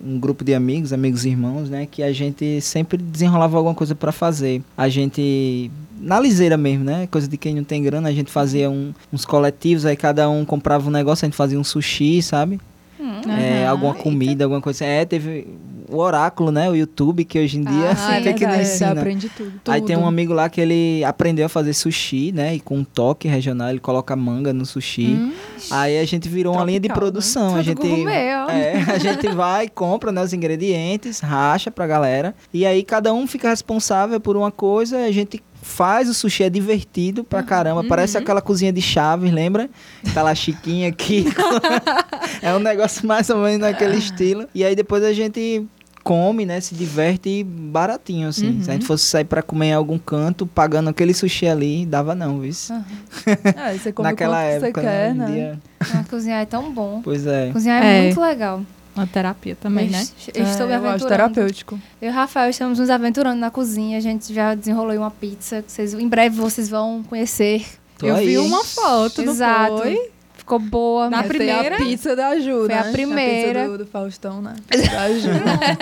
um, 0.00 0.12
um 0.14 0.20
grupo 0.20 0.44
de 0.44 0.54
amigos, 0.54 0.92
amigos 0.92 1.24
e 1.24 1.30
irmãos, 1.30 1.68
né? 1.68 1.84
Que 1.90 2.04
a 2.04 2.12
gente 2.12 2.60
sempre 2.60 2.96
desenrolava 2.96 3.56
alguma 3.56 3.74
coisa 3.74 3.96
pra 3.96 4.12
fazer. 4.12 4.62
A 4.76 4.88
gente. 4.88 5.68
Na 6.00 6.20
liseira 6.20 6.56
mesmo, 6.56 6.84
né? 6.84 7.08
Coisa 7.10 7.26
de 7.26 7.36
quem 7.36 7.56
não 7.56 7.64
tem 7.64 7.82
grana, 7.82 8.08
a 8.08 8.12
gente 8.12 8.30
fazia 8.30 8.70
um- 8.70 8.92
uns 9.12 9.24
coletivos, 9.24 9.84
aí 9.84 9.96
cada 9.96 10.30
um 10.30 10.44
comprava 10.44 10.86
um 10.88 10.92
negócio, 10.92 11.24
a 11.24 11.28
gente 11.28 11.36
fazia 11.36 11.58
um 11.58 11.64
sushi, 11.64 12.22
sabe? 12.22 12.60
É, 13.28 13.64
Aham. 13.64 13.70
alguma 13.70 13.94
comida, 13.94 14.44
alguma 14.44 14.60
coisa. 14.60 14.84
É, 14.84 15.04
teve 15.04 15.46
o 15.92 15.98
oráculo, 15.98 16.50
né? 16.50 16.68
O 16.70 16.74
YouTube, 16.74 17.24
que 17.24 17.38
hoje 17.38 17.58
em 17.58 17.62
dia 17.64 17.90
Ah, 17.96 18.16
é 18.16 18.22
fica 18.22 18.30
não 18.30 18.38
verdade, 18.38 18.64
você 18.66 18.74
ensina. 18.84 19.00
aprende 19.00 19.28
tudo. 19.28 19.52
Aí 19.68 19.80
tem 19.82 19.94
tudo. 19.96 20.04
um 20.04 20.08
amigo 20.08 20.32
lá 20.32 20.48
que 20.48 20.60
ele 20.60 21.04
aprendeu 21.04 21.46
a 21.46 21.48
fazer 21.48 21.72
sushi, 21.74 22.32
né? 22.32 22.54
E 22.54 22.60
com 22.60 22.78
um 22.78 22.84
toque 22.84 23.28
regional, 23.28 23.70
ele 23.70 23.80
coloca 23.80 24.14
manga 24.16 24.52
no 24.52 24.64
sushi. 24.66 25.06
Hum, 25.14 25.32
Aí 25.70 25.98
a 25.98 26.04
gente 26.04 26.28
virou 26.28 26.54
uma 26.54 26.64
linha 26.64 26.80
de 26.80 26.88
Tropical, 26.88 27.06
né? 27.06 27.10
produção. 27.12 27.46
A 27.56 27.62
Tudo 27.62 27.86
gente, 27.86 28.08
é, 28.08 28.84
a 28.88 28.98
gente 28.98 29.28
vai, 29.34 29.68
compra 29.68 30.10
né, 30.10 30.22
os 30.22 30.32
ingredientes, 30.32 31.20
racha 31.20 31.70
pra 31.70 31.86
galera. 31.86 32.34
E 32.52 32.64
aí 32.66 32.82
cada 32.82 33.12
um 33.12 33.26
fica 33.26 33.48
responsável 33.48 34.18
por 34.20 34.36
uma 34.36 34.50
coisa. 34.50 34.98
A 35.04 35.10
gente 35.12 35.42
faz 35.64 36.08
o 36.08 36.14
sushi, 36.14 36.42
é 36.42 36.50
divertido 36.50 37.22
pra 37.22 37.40
caramba. 37.42 37.84
Parece 37.84 38.18
aquela 38.18 38.40
cozinha 38.42 38.72
de 38.72 38.82
Chaves, 38.82 39.32
lembra? 39.32 39.70
Tá 40.12 40.20
lá 40.22 40.34
Chiquinha 40.34 40.88
aqui. 40.88 41.24
é 42.42 42.52
um 42.54 42.58
negócio 42.58 43.06
mais 43.06 43.30
ou 43.30 43.38
menos 43.38 43.60
naquele 43.60 43.96
estilo. 43.96 44.46
E 44.54 44.64
aí 44.64 44.74
depois 44.74 45.04
a 45.04 45.12
gente 45.12 45.64
come, 46.02 46.44
né? 46.46 46.60
Se 46.60 46.74
diverte 46.74 47.28
e 47.28 47.44
baratinho, 47.44 48.28
assim. 48.28 48.62
Se 48.62 48.70
a 48.70 48.74
gente 48.74 48.84
fosse 48.86 49.04
sair 49.04 49.24
pra 49.24 49.42
comer 49.42 49.66
em 49.66 49.72
algum 49.72 49.98
canto, 49.98 50.46
pagando 50.46 50.90
aquele 50.90 51.14
sushi 51.14 51.46
ali, 51.46 51.86
dava 51.86 52.14
não, 52.14 52.40
viu? 52.40 52.52
É, 53.56 53.78
você 53.78 53.92
come 53.92 54.08
Naquela 54.08 54.36
o 54.38 54.42
quanto 54.42 54.64
época, 54.64 54.80
você 54.80 54.86
quer, 54.86 55.14
né? 55.14 55.26
né? 55.26 55.30
Em 55.30 55.34
dia- 55.34 55.60
Ah, 55.80 56.04
Cozinhar 56.08 56.40
é 56.42 56.46
tão 56.46 56.72
bom. 56.72 57.00
Pois 57.02 57.26
é. 57.26 57.50
Cozinhar 57.52 57.82
é, 57.82 57.98
É. 57.98 58.02
muito 58.04 58.20
legal. 58.20 58.62
uma 58.94 59.06
terapia 59.06 59.56
também, 59.56 59.88
né? 59.88 60.06
Eu 60.34 60.44
estou 60.44 60.66
me 60.66 60.72
É, 60.72 60.76
eu 60.76 60.80
acho 60.80 60.86
aventurando. 60.88 61.08
terapêutico. 61.08 61.80
Eu 62.00 62.08
e 62.08 62.12
o 62.12 62.14
Rafael 62.14 62.50
estamos 62.50 62.78
nos 62.78 62.90
aventurando 62.90 63.40
na 63.40 63.50
cozinha. 63.50 63.96
A 63.96 64.00
gente 64.00 64.34
já 64.34 64.54
desenrolou 64.54 64.94
uma 64.96 65.10
pizza. 65.10 65.62
que 65.62 65.72
Vocês, 65.72 65.94
em 65.94 66.06
breve 66.08 66.36
vocês 66.36 66.68
vão 66.68 67.02
conhecer. 67.02 67.64
Tô 67.96 68.06
eu 68.06 68.16
aí, 68.16 68.26
vi 68.26 68.38
uma 68.38 68.62
foto, 68.64 69.22
não 69.22 69.32
Exato. 69.32 69.78
foi? 69.78 70.10
Ficou 70.42 70.58
boa. 70.58 71.08
Na 71.08 71.22
primeira- 71.22 71.76
a 71.76 71.78
pizza 71.78 72.16
da 72.16 72.36
Ju, 72.40 72.66
Foi 72.66 72.74
a 72.74 72.84
né? 72.84 72.92
primeira. 72.92 73.60
pizza 73.60 73.68
do, 73.70 73.78
do 73.78 73.86
Faustão, 73.86 74.42
né? 74.42 74.54
Da 74.68 75.08
Ju. 75.10 75.28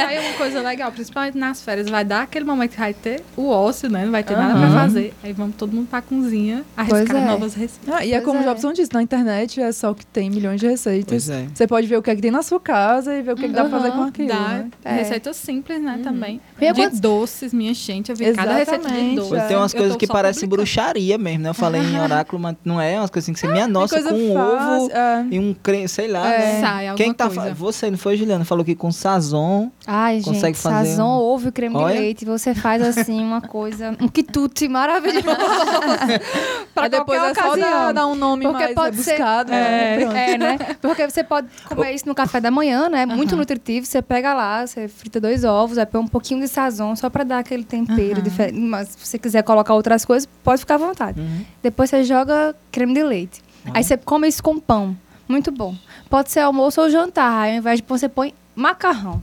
Aí 0.07 0.17
é 0.17 0.21
uma 0.21 0.35
coisa 0.37 0.61
legal, 0.61 0.93
principalmente 0.93 1.39
nas 1.39 1.63
férias, 1.63 1.89
vai 1.89 2.05
dar 2.05 2.23
aquele 2.25 2.45
momento 2.45 2.73
que 2.73 2.79
vai 2.79 2.93
ter 2.93 3.23
o 3.39 3.49
ócio, 3.49 3.89
né? 3.89 4.05
Não 4.05 4.13
vai 4.13 4.23
ter 4.23 4.37
nada 4.37 4.59
pra 4.61 4.71
fazer. 4.71 5.15
Aí 5.23 5.33
vamos 5.33 5.57
todo 5.57 5.73
mundo 5.73 5.89
pra 5.89 6.03
cozinha 6.03 6.63
arriscar 6.77 7.17
é. 7.17 7.25
novas 7.27 7.55
receitas. 7.55 7.89
Ah, 7.95 8.05
e 8.05 8.11
é 8.13 8.21
Pois 8.21 8.25
como 8.27 8.39
o 8.41 8.43
é. 8.43 8.45
Jobson 8.45 8.73
disse, 8.75 8.93
na 8.93 9.03
internet 9.03 9.61
é 9.61 9.73
só 9.73 9.95
que 9.95 10.05
tem 10.05 10.29
milhões 10.29 10.61
de 10.61 10.67
receitas. 10.69 11.27
Pois 11.27 11.31
é. 11.31 11.47
Você 11.55 11.67
pode 11.67 11.87
ver 11.87 11.97
o 11.97 12.03
que 12.03 12.11
é 12.11 12.15
que 12.15 12.21
tem 12.21 12.31
na 12.31 12.43
sua 12.43 12.61
casa 12.61 13.15
e 13.17 13.23
ver 13.23 13.33
o 13.33 13.37
que, 13.37 13.47
é 13.47 13.49
que 13.49 13.55
dá 13.55 13.65
pra 13.65 13.79
fazer 13.79 13.93
com 13.93 14.03
aquilo. 14.03 14.29
Dá 14.29 14.35
né? 14.41 14.71
É. 14.85 14.93
receitas 14.97 15.37
simples, 15.37 15.81
né, 15.83 16.01
também. 16.05 16.39
Meu, 16.61 16.75
de 16.75 16.83
quantos- 16.83 17.01
doces, 17.01 17.55
minha 17.55 17.73
gente, 17.73 18.11
eu 18.11 18.17
vi 18.17 18.31
cada 18.35 18.53
receita 18.53 18.87
de 18.91 18.95
Exatamente. 18.95 19.49
tem 19.49 19.57
umas 19.57 19.73
coisas 19.73 19.97
que 19.97 20.07
parecem 20.07 20.47
bruxaria 20.49 21.17
mesmo, 21.17 21.45
né? 21.45 21.49
Eu 21.51 21.55
falei 21.55 21.81
em 21.81 21.99
oráculo, 21.99 22.43
mas 22.43 22.57
não 22.63 22.79
é 22.79 22.99
umas 22.99 23.09
coisas 23.11 23.25
assim 23.25 23.33
que 23.33 23.41
você, 23.41 23.49
minha 23.49 23.67
nossa, 23.71 24.03
com 24.03 24.11
ovo 24.57 24.91
é. 24.93 25.27
e 25.31 25.39
um 25.39 25.55
creme, 25.55 25.89
sei 25.89 26.09
lá, 26.09 26.27
É. 26.33 26.39
né? 26.39 26.61
Sai 26.61 26.95
Quem 26.97 27.13
tá 27.13 27.27
coisa. 27.27 27.55
Você, 27.55 27.91
não 27.91 27.99
foi, 27.99 28.17
Juliana? 28.17 28.45
Falou 28.45 28.65
que 28.65 28.75
com 28.75 28.91
sazon. 28.93 29.69
Ai, 29.87 30.21
Consegue 30.23 30.55
gente, 30.55 30.59
fazer 30.63 30.91
sazon, 30.91 31.05
um- 31.05 31.23
ovo 31.23 31.49
e 31.49 31.53
creme 31.53 31.77
Olha. 31.77 31.95
de 31.95 32.01
leite. 32.01 32.25
Você 32.25 32.55
faz 32.55 32.83
assim 32.83 33.21
uma 33.23 33.41
coisa, 33.47 33.97
um 34.01 34.09
quitute 34.09 34.69
maravilhoso. 34.69 35.25
pra 36.75 36.85
Aí 36.85 36.89
depois 36.91 37.19
qualquer 37.21 37.31
é 37.41 37.43
só 37.43 37.49
ocasião. 37.49 37.71
dar, 37.71 37.93
dar 37.93 38.07
um 38.07 38.15
nome 38.15 38.45
Porque 38.45 38.63
mais 38.63 38.75
pode 38.75 38.97
ser- 38.99 39.11
rebuscado. 39.13 39.51
né? 39.51 39.99
Pronto. 40.01 40.17
É, 40.17 40.39
né? 40.39 40.59
Porque 40.81 41.09
você 41.11 41.25
pode 41.25 41.49
comer 41.69 41.93
isso 41.95 42.07
no 42.09 42.15
café 42.15 42.41
da 42.41 42.51
manhã, 42.51 42.89
né? 42.89 43.07
Muito 43.07 43.37
nutritivo. 43.37 43.87
Você 43.87 44.03
pega 44.03 44.33
lá, 44.35 44.67
você 44.67 44.89
frita 44.89 45.21
dois 45.21 45.45
ovos, 45.45 45.79
aí 45.79 45.87
põe 45.87 46.01
um 46.01 46.09
pouquinho 46.09 46.41
de 46.41 46.49
sazon 46.49 46.95
só 46.97 47.09
pra 47.11 47.25
dar 47.25 47.39
aquele 47.39 47.65
tempero 47.65 48.15
Aham. 48.15 48.23
diferente. 48.23 48.59
Mas 48.59 48.89
se 48.89 49.07
você 49.07 49.19
quiser 49.19 49.43
colocar 49.43 49.75
outras 49.75 50.05
coisas, 50.05 50.29
pode 50.43 50.61
ficar 50.61 50.75
à 50.77 50.79
vontade. 50.79 51.21
Uhum. 51.21 51.45
Depois 51.63 51.91
você 51.91 52.05
joga 52.05 52.55
creme 52.71 52.95
de 52.95 53.03
leite. 53.03 53.41
Aí 53.73 53.85
você 53.85 53.97
come 53.97 54.29
isso 54.29 54.43
com 54.43 54.59
pão. 54.59 54.97
Muito 55.29 55.51
bom. 55.51 55.75
Pode 56.09 56.31
ser 56.31 56.41
almoço 56.41 56.81
ou 56.81 56.91
jantar. 56.91 57.43
Aí, 57.43 57.53
ao 57.53 57.59
invés 57.59 57.79
de 57.79 57.83
pôr, 57.83 57.99
você 57.99 58.09
põe 58.09 58.35
macarrão. 58.55 59.21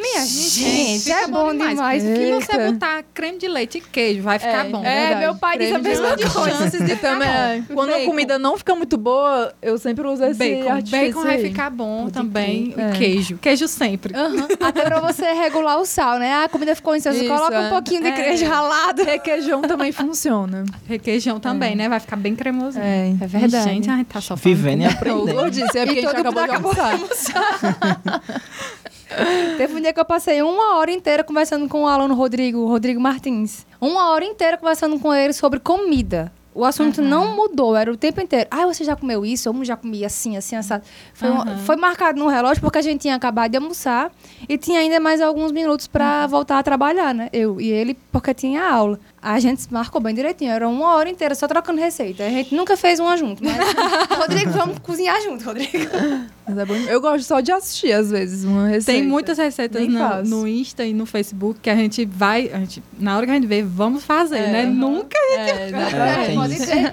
Minha 0.00 0.24
gente, 0.24 1.00
Fica 1.04 1.20
é 1.20 1.26
bom 1.26 1.52
demais. 1.54 2.02
Se 2.02 2.14
Fica. 2.14 2.40
você 2.58 2.72
botar 2.72 3.02
creme 3.12 3.38
de 3.38 3.48
leite 3.48 3.78
e 3.78 3.80
queijo, 3.80 4.22
vai 4.22 4.38
ficar 4.38 4.64
bom. 4.64 4.82
é, 4.84 5.00
verdade. 5.08 5.20
meu 5.20 5.34
pai 5.36 5.58
diz 5.58 5.72
a 5.72 5.78
mesma 5.78 6.16
coisa. 6.16 6.50
chances 6.56 6.84
de 6.84 6.96
também. 7.00 7.28
é. 7.28 7.62
Quando 7.72 7.90
a 7.90 7.94
Bacon. 7.94 8.06
comida 8.06 8.38
não 8.38 8.56
fica 8.56 8.74
muito 8.74 8.96
boa, 8.96 9.52
eu 9.60 9.78
sempre 9.78 10.06
uso 10.06 10.24
esse 10.24 10.38
Bacon. 10.38 10.70
artifício 10.72 11.06
Bacon 11.08 11.22
vai 11.22 11.38
ficar 11.38 11.70
bom 11.70 12.00
Pode 12.02 12.12
também. 12.12 12.74
E 12.76 12.80
É. 12.80 12.90
queijo. 12.92 13.38
Queijo 13.38 13.68
sempre. 13.68 14.14
Aham. 14.16 14.48
Até 14.60 14.82
pra 14.84 15.00
você 15.00 15.32
regular 15.32 15.78
o 15.78 15.84
sal, 15.84 16.18
né? 16.18 16.32
Ah, 16.32 16.44
a 16.44 16.48
comida 16.48 16.74
ficou 16.74 16.96
incensa, 16.96 17.18
Isso, 17.18 17.26
coloca 17.28 17.54
é. 17.54 17.60
um 17.66 17.68
pouquinho 17.70 18.02
de 18.02 18.08
É. 18.08 18.12
queijo 18.12 18.46
ralado. 18.46 19.02
Requeijão 19.04 19.60
também 19.62 19.92
funciona. 19.92 20.64
Requeijão 20.88 21.38
também, 21.38 21.74
né? 21.76 21.88
Vai 21.88 22.00
ficar 22.00 22.16
bem 22.16 22.34
cremosinho. 22.34 22.82
É. 22.84 23.14
É 23.20 23.26
verdade. 23.26 23.64
Gente, 23.64 23.90
ai, 23.90 24.04
tá 24.04 24.20
só 24.20 24.36
falando 24.36 24.56
Vivendo 24.56 24.82
e 24.82 24.86
aprendendo. 24.86 25.32
gordice 25.34 25.78
é 25.78 25.84
porque 25.86 25.98
a 26.00 26.02
gente 26.02 26.10
todo 26.10 26.20
acabou 26.20 26.42
de 26.44 26.50
acabou 26.50 26.72
almoçar. 26.80 28.30
Teve 29.56 29.74
um 29.76 29.80
dia 29.80 29.92
que 29.92 30.00
eu 30.00 30.04
passei 30.04 30.40
uma 30.42 30.76
hora 30.76 30.90
inteira 30.90 31.24
conversando 31.24 31.68
com 31.68 31.82
o 31.82 31.86
aluno 31.86 32.14
Rodrigo, 32.14 32.66
Rodrigo 32.66 33.00
Martins. 33.00 33.66
Uma 33.80 34.10
hora 34.10 34.24
inteira 34.24 34.56
conversando 34.56 34.98
com 34.98 35.12
ele 35.12 35.32
sobre 35.32 35.58
comida. 35.60 36.32
O 36.52 36.64
assunto 36.64 37.00
não 37.00 37.36
mudou, 37.36 37.76
era 37.76 37.92
o 37.92 37.96
tempo 37.96 38.20
inteiro. 38.20 38.48
Ah, 38.50 38.66
você 38.66 38.82
já 38.82 38.96
comeu 38.96 39.24
isso? 39.24 39.48
Eu 39.48 39.64
já 39.64 39.76
comi 39.76 40.04
assim, 40.04 40.36
assim, 40.36 40.56
assado. 40.56 40.82
Foi, 41.14 41.30
um- 41.30 41.40
Aham. 41.42 41.58
foi 41.58 41.76
marcado 41.76 42.18
no 42.18 42.26
relógio 42.26 42.60
porque 42.60 42.78
a 42.78 42.82
gente 42.82 43.02
tinha 43.02 43.14
acabado 43.14 43.52
de 43.52 43.56
almoçar 43.56 44.10
e 44.48 44.58
tinha 44.58 44.80
ainda 44.80 44.98
mais 44.98 45.20
alguns 45.20 45.52
minutos 45.52 45.86
pra 45.86 46.26
voltar 46.26 46.58
a 46.58 46.62
trabalhar, 46.62 47.14
né? 47.14 47.28
Eu 47.32 47.60
e 47.60 47.70
ele, 47.70 47.96
porque 48.10 48.34
tinha 48.34 48.64
aula. 48.68 48.98
A 49.22 49.38
gente 49.38 49.70
marcou 49.70 50.00
bem 50.00 50.14
direitinho, 50.14 50.50
era 50.50 50.66
uma 50.66 50.94
hora 50.94 51.10
inteira 51.10 51.34
só 51.34 51.46
trocando 51.46 51.78
receita. 51.78 52.24
A 52.24 52.30
gente 52.30 52.54
nunca 52.54 52.74
fez 52.74 52.98
uma 52.98 53.16
junto, 53.18 53.44
mas. 53.44 53.54
Rodrigo, 54.18 54.50
vamos 54.52 54.78
cozinhar 54.78 55.20
junto, 55.22 55.44
Rodrigo. 55.44 55.70
Mas 56.48 56.56
é 56.56 56.64
bom. 56.64 56.74
Eu 56.74 57.00
gosto 57.02 57.26
só 57.26 57.40
de 57.40 57.52
assistir, 57.52 57.92
às 57.92 58.10
vezes, 58.10 58.44
uma 58.44 58.68
receita. 58.68 58.98
Tem 58.98 59.06
muitas 59.06 59.36
receitas 59.36 59.86
no, 59.86 60.22
no 60.24 60.48
Insta 60.48 60.86
e 60.86 60.94
no 60.94 61.04
Facebook 61.04 61.60
que 61.60 61.68
a 61.68 61.76
gente 61.76 62.06
vai, 62.06 62.50
a 62.50 62.58
gente, 62.60 62.82
na 62.98 63.14
hora 63.16 63.26
que 63.26 63.32
a 63.32 63.34
gente 63.34 63.46
vê, 63.46 63.62
vamos 63.62 64.04
fazer, 64.04 64.38
É, 64.38 64.52
né? 64.52 64.62
aham. 64.62 64.70
Nunca 64.72 65.18
É, 65.36 65.66
exatamente. 65.68 66.26
tem 66.26 66.34
pode 66.36 66.56
ser. 66.56 66.92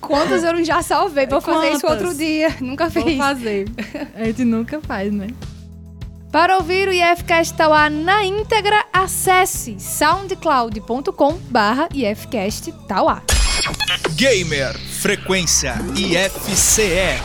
Quantas 0.00 0.44
eu 0.44 0.64
já 0.64 0.80
salvei 0.82 1.26
pra 1.26 1.40
fazer 1.42 1.72
isso 1.72 1.86
outro 1.86 2.14
dia? 2.14 2.48
Nunca 2.60 2.88
vou 2.88 3.02
fiz. 3.04 3.18
fazer. 3.18 3.66
A 4.14 4.24
gente 4.24 4.44
nunca 4.44 4.80
faz, 4.80 5.12
né? 5.12 5.26
Para 6.34 6.56
ouvir 6.56 6.88
o 6.88 6.92
IFCast 6.92 7.54
Tauá 7.54 7.88
na 7.88 8.24
íntegra, 8.24 8.84
acesse 8.92 9.78
soundcloud.com 9.78 11.34
barra 11.48 11.88
IFCast 11.94 12.72
Tauá. 12.88 13.22
Gamer 14.16 14.76
Frequência 14.76 15.76
IFCE. 15.94 17.22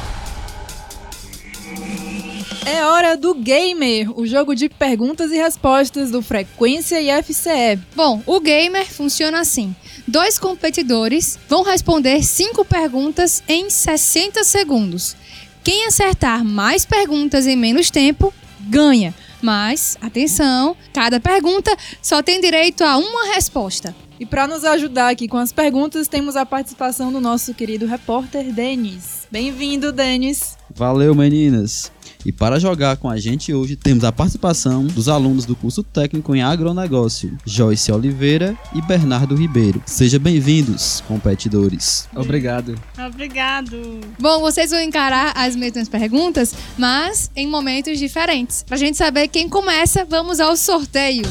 É 2.67 2.86
hora 2.86 3.17
do 3.17 3.34
Gamer, 3.34 4.12
o 4.15 4.28
jogo 4.28 4.54
de 4.54 4.69
perguntas 4.69 5.32
e 5.32 5.38
respostas 5.38 6.12
do 6.12 6.22
Frequência 6.22 7.02
e 7.02 7.10
FCE. 7.24 7.80
Bom, 7.95 8.22
o 8.28 8.39
gamer 8.39 8.86
funciona 8.86 9.39
assim. 9.39 9.76
Dois 10.08 10.38
competidores 10.38 11.39
vão 11.50 11.63
responder 11.63 12.22
cinco 12.22 12.63
perguntas 12.63 13.41
em 13.48 13.72
60 13.72 14.43
segundos. 14.43 15.15
Quem 15.63 15.88
acertar 15.88 16.45
mais 16.45 16.86
perguntas 16.86 17.48
em 17.48 17.56
menos 17.56 17.89
tempo, 17.89 18.32
ganha. 18.62 19.13
Mas, 19.41 19.98
atenção, 20.02 20.76
cada 20.93 21.19
pergunta 21.19 21.76
só 22.02 22.22
tem 22.22 22.41
direito 22.41 22.84
a 22.84 22.98
uma 22.98 23.34
resposta. 23.34 23.95
E 24.19 24.26
para 24.26 24.48
nos 24.48 24.65
ajudar 24.65 25.10
aqui 25.10 25.28
com 25.28 25.38
as 25.38 25.54
perguntas, 25.54 26.10
temos 26.10 26.36
a 26.36 26.45
participação 26.45 27.12
do 27.12 27.22
nosso 27.22 27.54
querido 27.54 27.86
repórter 27.86 28.52
Denis. 28.52 29.26
Bem-vindo, 29.32 29.93
Denis. 29.93 30.58
Valeu, 30.76 31.15
meninas! 31.15 31.89
E 32.25 32.34
para 32.34 32.60
jogar 32.60 32.97
com 32.97 33.10
a 33.10 33.17
gente 33.17 33.53
hoje, 33.53 33.77
temos 33.77 34.03
a 34.03 34.12
participação 34.12 34.86
dos 34.86 35.08
alunos 35.08 35.45
do 35.45 35.55
curso 35.55 35.82
técnico 35.82 36.36
em 36.36 36.41
agronegócio, 36.41 37.38
Joyce 37.45 37.91
Oliveira 37.93 38.58
e 38.75 38.82
Bernardo 38.82 39.36
Ribeiro. 39.36 39.82
Sejam 39.86 40.19
bem-vindos, 40.19 41.01
competidores. 41.08 42.10
Obrigado. 42.13 42.75
Obrigado. 43.08 44.01
Bom, 44.19 44.41
vocês 44.41 44.71
vão 44.71 44.82
encarar 44.82 45.32
as 45.34 45.55
mesmas 45.55 45.88
perguntas, 45.88 46.53
mas 46.77 47.32
em 47.38 47.47
momentos 47.47 47.97
diferentes. 47.97 48.63
Pra 48.63 48.75
gente 48.75 48.97
saber 48.97 49.29
quem 49.29 49.47
começa, 49.47 50.03
vamos 50.03 50.41
ao 50.41 50.58
sorteio. 50.58 51.23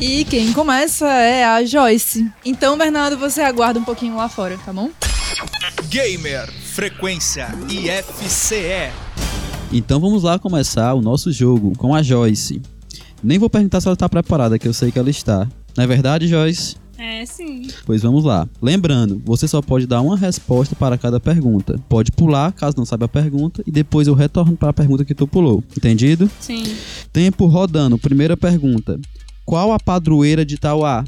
E 0.00 0.24
quem 0.26 0.52
começa 0.52 1.08
é 1.08 1.44
a 1.44 1.64
Joyce. 1.64 2.30
Então, 2.44 2.78
Bernardo, 2.78 3.18
você 3.18 3.40
aguarda 3.40 3.80
um 3.80 3.84
pouquinho 3.84 4.14
lá 4.16 4.28
fora, 4.28 4.56
tá 4.64 4.72
bom? 4.72 4.90
Gamer, 5.88 6.52
frequência 6.74 7.46
IFCE. 7.70 8.90
Então 9.72 10.00
vamos 10.00 10.24
lá 10.24 10.40
começar 10.40 10.92
o 10.94 11.00
nosso 11.00 11.30
jogo 11.30 11.72
com 11.78 11.94
a 11.94 12.02
Joyce. 12.02 12.60
Nem 13.22 13.38
vou 13.38 13.48
perguntar 13.48 13.80
se 13.80 13.86
ela 13.86 13.94
está 13.94 14.08
preparada, 14.08 14.58
que 14.58 14.66
eu 14.66 14.72
sei 14.72 14.90
que 14.90 14.98
ela 14.98 15.08
está. 15.08 15.48
Não 15.76 15.84
é 15.84 15.86
verdade, 15.86 16.26
Joyce? 16.26 16.74
É, 16.98 17.24
sim. 17.26 17.68
Pois 17.86 18.02
vamos 18.02 18.24
lá. 18.24 18.48
Lembrando, 18.60 19.22
você 19.24 19.46
só 19.46 19.62
pode 19.62 19.86
dar 19.86 20.00
uma 20.00 20.16
resposta 20.16 20.74
para 20.74 20.98
cada 20.98 21.20
pergunta. 21.20 21.78
Pode 21.88 22.10
pular, 22.10 22.50
caso 22.50 22.76
não 22.76 22.84
saiba 22.84 23.04
a 23.04 23.08
pergunta, 23.08 23.62
e 23.64 23.70
depois 23.70 24.08
eu 24.08 24.14
retorno 24.14 24.56
para 24.56 24.70
a 24.70 24.72
pergunta 24.72 25.04
que 25.04 25.14
tu 25.14 25.28
pulou. 25.28 25.62
Entendido? 25.76 26.28
Sim. 26.40 26.64
Tempo 27.12 27.46
rodando. 27.46 27.96
Primeira 27.98 28.36
pergunta. 28.36 28.98
Qual 29.44 29.72
a 29.72 29.78
padroeira 29.78 30.44
de 30.44 30.58
Tauá? 30.58 31.04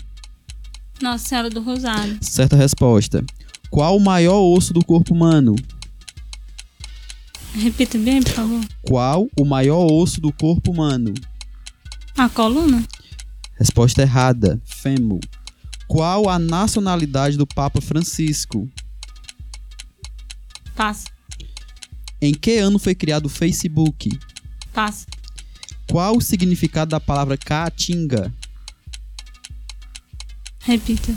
Nossa 1.03 1.29
Senhora 1.29 1.51
do 1.51 1.61
Rosário. 1.61 2.19
Certa 2.21 2.55
resposta. 2.55 3.25
Qual 3.71 3.97
o 3.97 4.01
maior 4.01 4.41
osso 4.41 4.73
do 4.73 4.85
corpo 4.85 5.15
humano? 5.15 5.55
Repita 7.55 7.99
bem, 7.99 8.23
por 8.23 8.33
favor. 8.33 8.61
Qual 8.83 9.29
o 9.39 9.45
maior 9.45 9.91
osso 9.91 10.21
do 10.21 10.33
corpo 10.33 10.71
humano? 10.71 11.15
A 12.17 12.29
coluna? 12.29 12.83
Resposta 13.59 14.03
errada. 14.03 14.61
Fêmur. 14.65 15.21
Qual 15.89 16.29
a 16.29 16.39
nacionalidade 16.39 17.37
do 17.37 17.47
Papa 17.47 17.81
Francisco? 17.81 18.69
Passa. 20.75 21.07
Em 22.21 22.35
que 22.35 22.59
ano 22.59 22.79
foi 22.79 22.95
criado 22.95 23.27
o 23.27 23.31
Facebook? 23.31 24.19
Passa. 24.73 25.07
Qual 25.91 26.17
o 26.17 26.21
significado 26.21 26.91
da 26.91 27.01
palavra 27.01 27.39
caatinga? 27.39 28.33
Repita. 30.61 31.17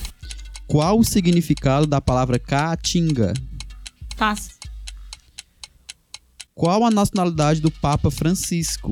Qual 0.69 0.99
o 0.99 1.03
significado 1.03 1.88
da 1.88 1.99
palavra 1.99 2.38
caatinga? 2.38 3.34
Passa. 4.15 4.51
Qual 6.53 6.86
a 6.86 6.91
nacionalidade 6.91 7.60
do 7.60 7.71
Papa 7.71 8.12
Francisco? 8.12 8.91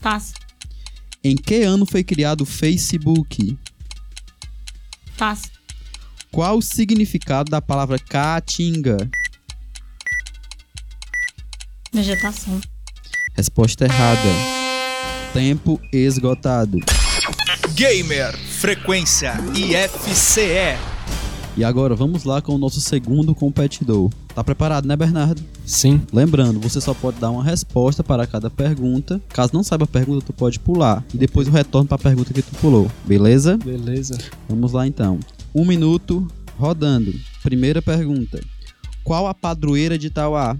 Passa. 0.00 0.34
Em 1.24 1.34
que 1.34 1.62
ano 1.62 1.84
foi 1.84 2.04
criado 2.04 2.42
o 2.42 2.46
Facebook? 2.46 3.58
Passa. 5.18 5.50
Qual 6.30 6.58
o 6.58 6.62
significado 6.62 7.50
da 7.50 7.60
palavra 7.60 7.98
caatinga? 7.98 9.10
Vegetação. 11.92 12.60
Resposta 13.34 13.86
errada. 13.86 14.30
Tempo 15.32 15.80
esgotado. 15.92 16.78
Gamer, 17.80 18.36
frequência 18.36 19.32
IFCE. 19.54 20.76
E 21.56 21.64
agora 21.64 21.94
vamos 21.94 22.24
lá 22.24 22.42
com 22.42 22.54
o 22.54 22.58
nosso 22.58 22.78
segundo 22.78 23.34
competidor. 23.34 24.10
Tá 24.34 24.44
preparado, 24.44 24.86
né, 24.86 24.94
Bernardo? 24.94 25.42
Sim. 25.64 26.02
Lembrando, 26.12 26.60
você 26.60 26.78
só 26.78 26.92
pode 26.92 27.18
dar 27.18 27.30
uma 27.30 27.42
resposta 27.42 28.04
para 28.04 28.26
cada 28.26 28.50
pergunta. 28.50 29.18
Caso 29.30 29.54
não 29.54 29.62
saiba 29.62 29.84
a 29.84 29.88
pergunta, 29.88 30.26
tu 30.26 30.32
pode 30.34 30.60
pular. 30.60 31.02
E 31.14 31.16
depois 31.16 31.46
eu 31.46 31.54
retorno 31.54 31.88
para 31.88 31.94
a 31.94 31.98
pergunta 31.98 32.34
que 32.34 32.42
tu 32.42 32.54
pulou. 32.56 32.92
Beleza? 33.06 33.56
Beleza. 33.56 34.18
Vamos 34.46 34.72
lá 34.72 34.86
então. 34.86 35.18
Um 35.54 35.64
minuto 35.64 36.30
rodando. 36.58 37.14
Primeira 37.42 37.80
pergunta. 37.80 38.44
Qual 39.02 39.26
a 39.26 39.32
padroeira 39.32 39.96
de 39.96 40.10
Tauá? 40.10 40.54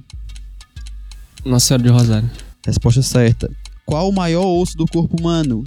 Nossa 1.45 1.67
Senhora 1.67 1.83
de 1.83 1.89
Rosário. 1.91 2.31
Resposta 2.65 3.03
certa. 3.03 3.51
Qual 3.85 4.09
o 4.09 4.13
maior 4.13 4.47
osso 4.47 4.75
do 4.75 4.87
corpo 4.87 5.21
humano? 5.21 5.63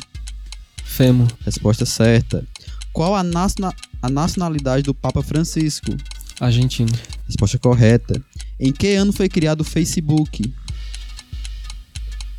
Fêmur. 0.95 1.27
Resposta 1.43 1.85
certa. 1.85 2.45
Qual 2.91 3.15
a, 3.15 3.23
naciona- 3.23 3.73
a 4.01 4.09
nacionalidade 4.09 4.83
do 4.83 4.93
Papa 4.93 5.23
Francisco? 5.23 5.95
Argentina. 6.39 6.91
Resposta 7.27 7.57
correta. 7.57 8.21
Em 8.59 8.71
que 8.71 8.93
ano 8.93 9.11
foi 9.11 9.27
criado 9.27 9.61
o 9.61 9.63
Facebook? 9.63 10.53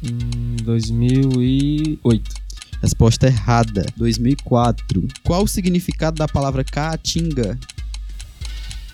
Em 0.02 0.56
2008. 0.62 2.34
Resposta 2.80 3.26
errada. 3.26 3.86
2004. 3.96 5.08
Qual 5.24 5.42
o 5.42 5.48
significado 5.48 6.16
da 6.18 6.28
palavra 6.28 6.62
caatinga? 6.62 7.58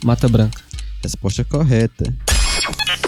Mata 0.03 0.29
Branca. 0.29 0.63
Resposta 1.03 1.45
correta. 1.45 2.15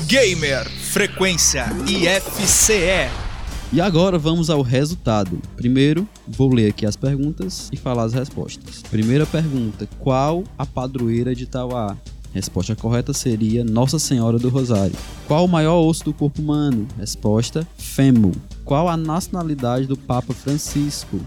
Gamer, 0.06 0.68
frequência 0.68 1.66
IFCE. 1.86 3.32
E 3.74 3.80
agora 3.80 4.18
vamos 4.18 4.50
ao 4.50 4.61
resultado. 4.61 5.40
Primeiro, 5.56 6.06
vou 6.28 6.52
ler 6.52 6.68
aqui 6.68 6.85
as 6.85 6.94
perguntas 6.94 7.70
e 7.72 7.76
falar 7.78 8.02
as 8.02 8.12
respostas. 8.12 8.82
Primeira 8.82 9.24
pergunta: 9.24 9.88
Qual 9.98 10.44
a 10.58 10.66
padroeira 10.66 11.35
de 11.35 11.46
Tauá? 11.46 11.96
Resposta 12.35 12.76
correta 12.76 13.14
seria 13.14 13.64
Nossa 13.64 13.98
Senhora 13.98 14.38
do 14.38 14.50
Rosário. 14.50 14.94
Qual 15.26 15.46
o 15.46 15.48
maior 15.48 15.80
osso 15.80 16.04
do 16.04 16.12
corpo 16.12 16.42
humano? 16.42 16.87
Resposta: 16.98 17.66
fêmur. 17.78 18.35
Qual 18.62 18.90
a 18.90 18.96
nacionalidade 18.96 19.87
do 19.87 19.96
Papa 19.96 20.35
Francisco? 20.35 21.18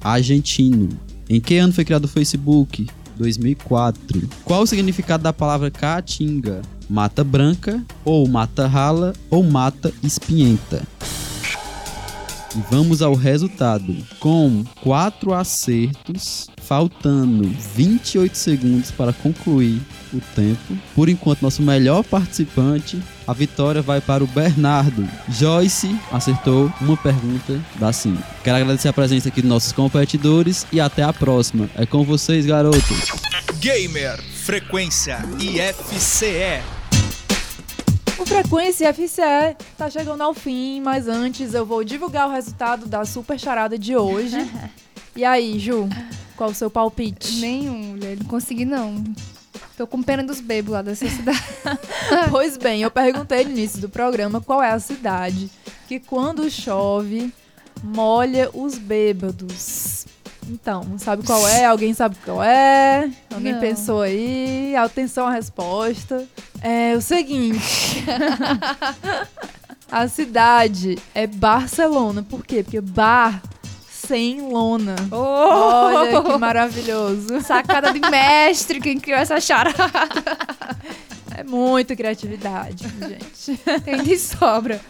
Argentino. 0.00 0.88
Em 1.28 1.38
que 1.38 1.58
ano 1.58 1.74
foi 1.74 1.84
criado 1.84 2.06
o 2.06 2.08
Facebook? 2.08 2.88
2004. 3.18 4.26
Qual 4.42 4.62
o 4.62 4.66
significado 4.66 5.22
da 5.22 5.34
palavra 5.34 5.70
caatinga? 5.70 6.62
Mata 6.88 7.22
branca, 7.22 7.84
ou 8.06 8.26
mata 8.26 8.66
rala, 8.66 9.12
ou 9.28 9.42
mata 9.42 9.92
espinhenta. 10.02 10.82
E 12.56 12.60
vamos 12.70 13.00
ao 13.00 13.14
resultado. 13.14 13.96
Com 14.18 14.64
quatro 14.82 15.32
acertos, 15.32 16.48
faltando 16.62 17.48
28 17.74 18.36
segundos 18.36 18.90
para 18.90 19.12
concluir 19.12 19.80
o 20.12 20.20
tempo. 20.34 20.76
Por 20.94 21.08
enquanto, 21.08 21.42
nosso 21.42 21.62
melhor 21.62 22.02
participante, 22.02 23.00
a 23.26 23.32
vitória 23.32 23.80
vai 23.80 24.00
para 24.00 24.24
o 24.24 24.26
Bernardo. 24.26 25.08
Joyce 25.28 25.96
acertou 26.10 26.72
uma 26.80 26.96
pergunta 26.96 27.60
das 27.76 27.96
cinco. 27.96 28.22
Quero 28.42 28.56
agradecer 28.56 28.88
a 28.88 28.92
presença 28.92 29.28
aqui 29.28 29.40
dos 29.40 29.50
nossos 29.50 29.72
competidores 29.72 30.66
e 30.72 30.80
até 30.80 31.02
a 31.02 31.12
próxima. 31.12 31.70
É 31.76 31.86
com 31.86 32.04
vocês, 32.04 32.44
garotos. 32.44 32.82
Gamer, 33.60 34.20
frequência 34.22 35.18
IFCE. 35.38 36.79
O 38.20 38.26
Frequência 38.26 38.92
FCE 38.92 39.56
tá 39.78 39.88
chegando 39.88 40.20
ao 40.22 40.34
fim, 40.34 40.78
mas 40.82 41.08
antes 41.08 41.54
eu 41.54 41.64
vou 41.64 41.82
divulgar 41.82 42.28
o 42.28 42.30
resultado 42.30 42.84
da 42.84 43.02
super 43.06 43.40
charada 43.40 43.78
de 43.78 43.96
hoje. 43.96 44.36
e 45.16 45.24
aí, 45.24 45.58
Ju, 45.58 45.88
qual 46.36 46.50
o 46.50 46.54
seu 46.54 46.70
palpite? 46.70 47.40
Nenhum, 47.40 47.78
mulher. 47.78 48.18
Não 48.18 48.26
consegui, 48.26 48.66
não. 48.66 49.02
Tô 49.74 49.86
com 49.86 50.02
pena 50.02 50.22
dos 50.22 50.38
bebos 50.38 50.72
lá 50.74 50.82
dessa 50.82 51.08
cidade. 51.08 51.42
pois 52.30 52.58
bem, 52.58 52.82
eu 52.82 52.90
perguntei 52.90 53.42
no 53.42 53.52
início 53.52 53.80
do 53.80 53.88
programa 53.88 54.38
qual 54.38 54.62
é 54.62 54.70
a 54.70 54.78
cidade 54.78 55.50
que 55.88 55.98
quando 55.98 56.50
chove 56.50 57.32
molha 57.82 58.50
os 58.52 58.76
bêbados. 58.76 60.04
Então, 60.50 60.98
sabe 60.98 61.24
qual 61.24 61.46
é? 61.46 61.64
Alguém 61.64 61.94
sabe 61.94 62.16
qual 62.24 62.42
é? 62.42 63.08
Alguém 63.32 63.52
Não. 63.52 63.60
pensou 63.60 64.02
aí? 64.02 64.74
Atenção 64.74 65.28
à 65.28 65.30
resposta. 65.30 66.26
É 66.60 66.94
o 66.96 67.00
seguinte. 67.00 68.04
a 69.90 70.08
cidade 70.08 70.98
é 71.14 71.26
Barcelona. 71.28 72.24
Por 72.28 72.44
quê? 72.44 72.64
Porque 72.64 72.80
bar 72.80 73.40
sem 73.88 74.40
lona. 74.40 74.96
Olha 75.12 76.20
que 76.20 76.36
maravilhoso. 76.36 77.40
Sacada 77.42 77.92
de 77.92 78.00
mestre, 78.00 78.80
quem 78.80 78.98
criou 78.98 79.20
essa 79.20 79.40
charada. 79.40 79.76
É 81.36 81.44
Muita 81.44 81.94
criatividade, 81.94 82.86
gente. 83.00 83.56
Tem 83.84 84.02
de 84.02 84.18
sobra. 84.18 84.80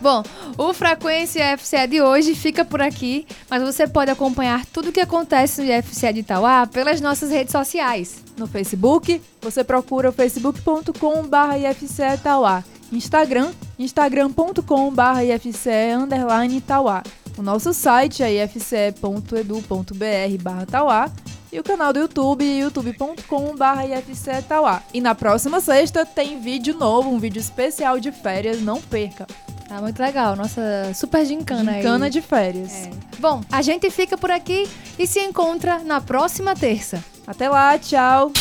Bom, 0.00 0.22
o 0.56 0.72
Frequência 0.72 1.54
IFCE 1.54 1.86
de 1.88 2.00
hoje 2.00 2.34
fica 2.34 2.64
por 2.64 2.80
aqui, 2.80 3.26
mas 3.50 3.62
você 3.62 3.86
pode 3.86 4.10
acompanhar 4.10 4.64
tudo 4.66 4.90
o 4.90 4.92
que 4.92 5.00
acontece 5.00 5.60
no 5.60 5.66
IFCE 5.72 6.12
de 6.12 6.20
Itauá 6.20 6.66
pelas 6.66 7.00
nossas 7.00 7.30
redes 7.30 7.50
sociais. 7.50 8.22
No 8.36 8.46
Facebook, 8.46 9.20
você 9.40 9.64
procura 9.64 10.12
facebook.com.br 10.12 11.56
IFCE 11.70 12.14
Itauá. 12.14 12.62
Instagram, 12.92 13.52
instagram.com.br 13.78 15.22
IFCE 15.34 15.94
underline 15.94 16.56
Itauá. 16.58 17.02
O 17.36 17.42
nosso 17.42 17.72
site 17.72 18.22
é 18.22 18.44
ifce.edu.br 18.44 20.42
barra 20.42 20.66
Tauá 20.66 21.10
e 21.52 21.60
o 21.60 21.62
canal 21.62 21.92
do 21.92 22.00
YouTube, 22.00 22.44
youtube.com.br 22.44 23.82
IFCE. 23.98 24.44
E 24.92 25.00
na 25.00 25.14
próxima 25.14 25.60
sexta 25.60 26.04
tem 26.04 26.40
vídeo 26.40 26.74
novo, 26.74 27.10
um 27.10 27.18
vídeo 27.18 27.40
especial 27.40 28.00
de 28.00 28.10
férias, 28.10 28.60
não 28.60 28.80
perca. 28.80 29.26
Tá 29.68 29.82
muito 29.82 30.00
legal, 30.00 30.34
nossa 30.34 30.62
super 30.94 31.26
gincana, 31.26 31.74
Gincana 31.74 32.06
aí. 32.06 32.10
de 32.10 32.22
férias. 32.22 32.72
É. 32.72 32.90
Bom, 33.18 33.42
a 33.52 33.60
gente 33.60 33.90
fica 33.90 34.16
por 34.16 34.30
aqui 34.30 34.66
e 34.98 35.06
se 35.06 35.20
encontra 35.20 35.80
na 35.80 36.00
próxima 36.00 36.56
terça. 36.56 37.04
Até 37.26 37.50
lá, 37.50 37.78
tchau. 37.78 38.32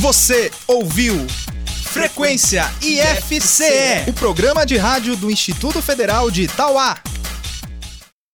Você 0.00 0.50
ouviu 0.68 1.14
Frequência 1.92 2.70
IFCE, 2.82 4.08
o 4.08 4.12
programa 4.12 4.64
de 4.66 4.76
rádio 4.76 5.16
do 5.16 5.30
Instituto 5.30 5.80
Federal 5.82 6.30
de 6.30 6.42
Itauá. 6.42 6.98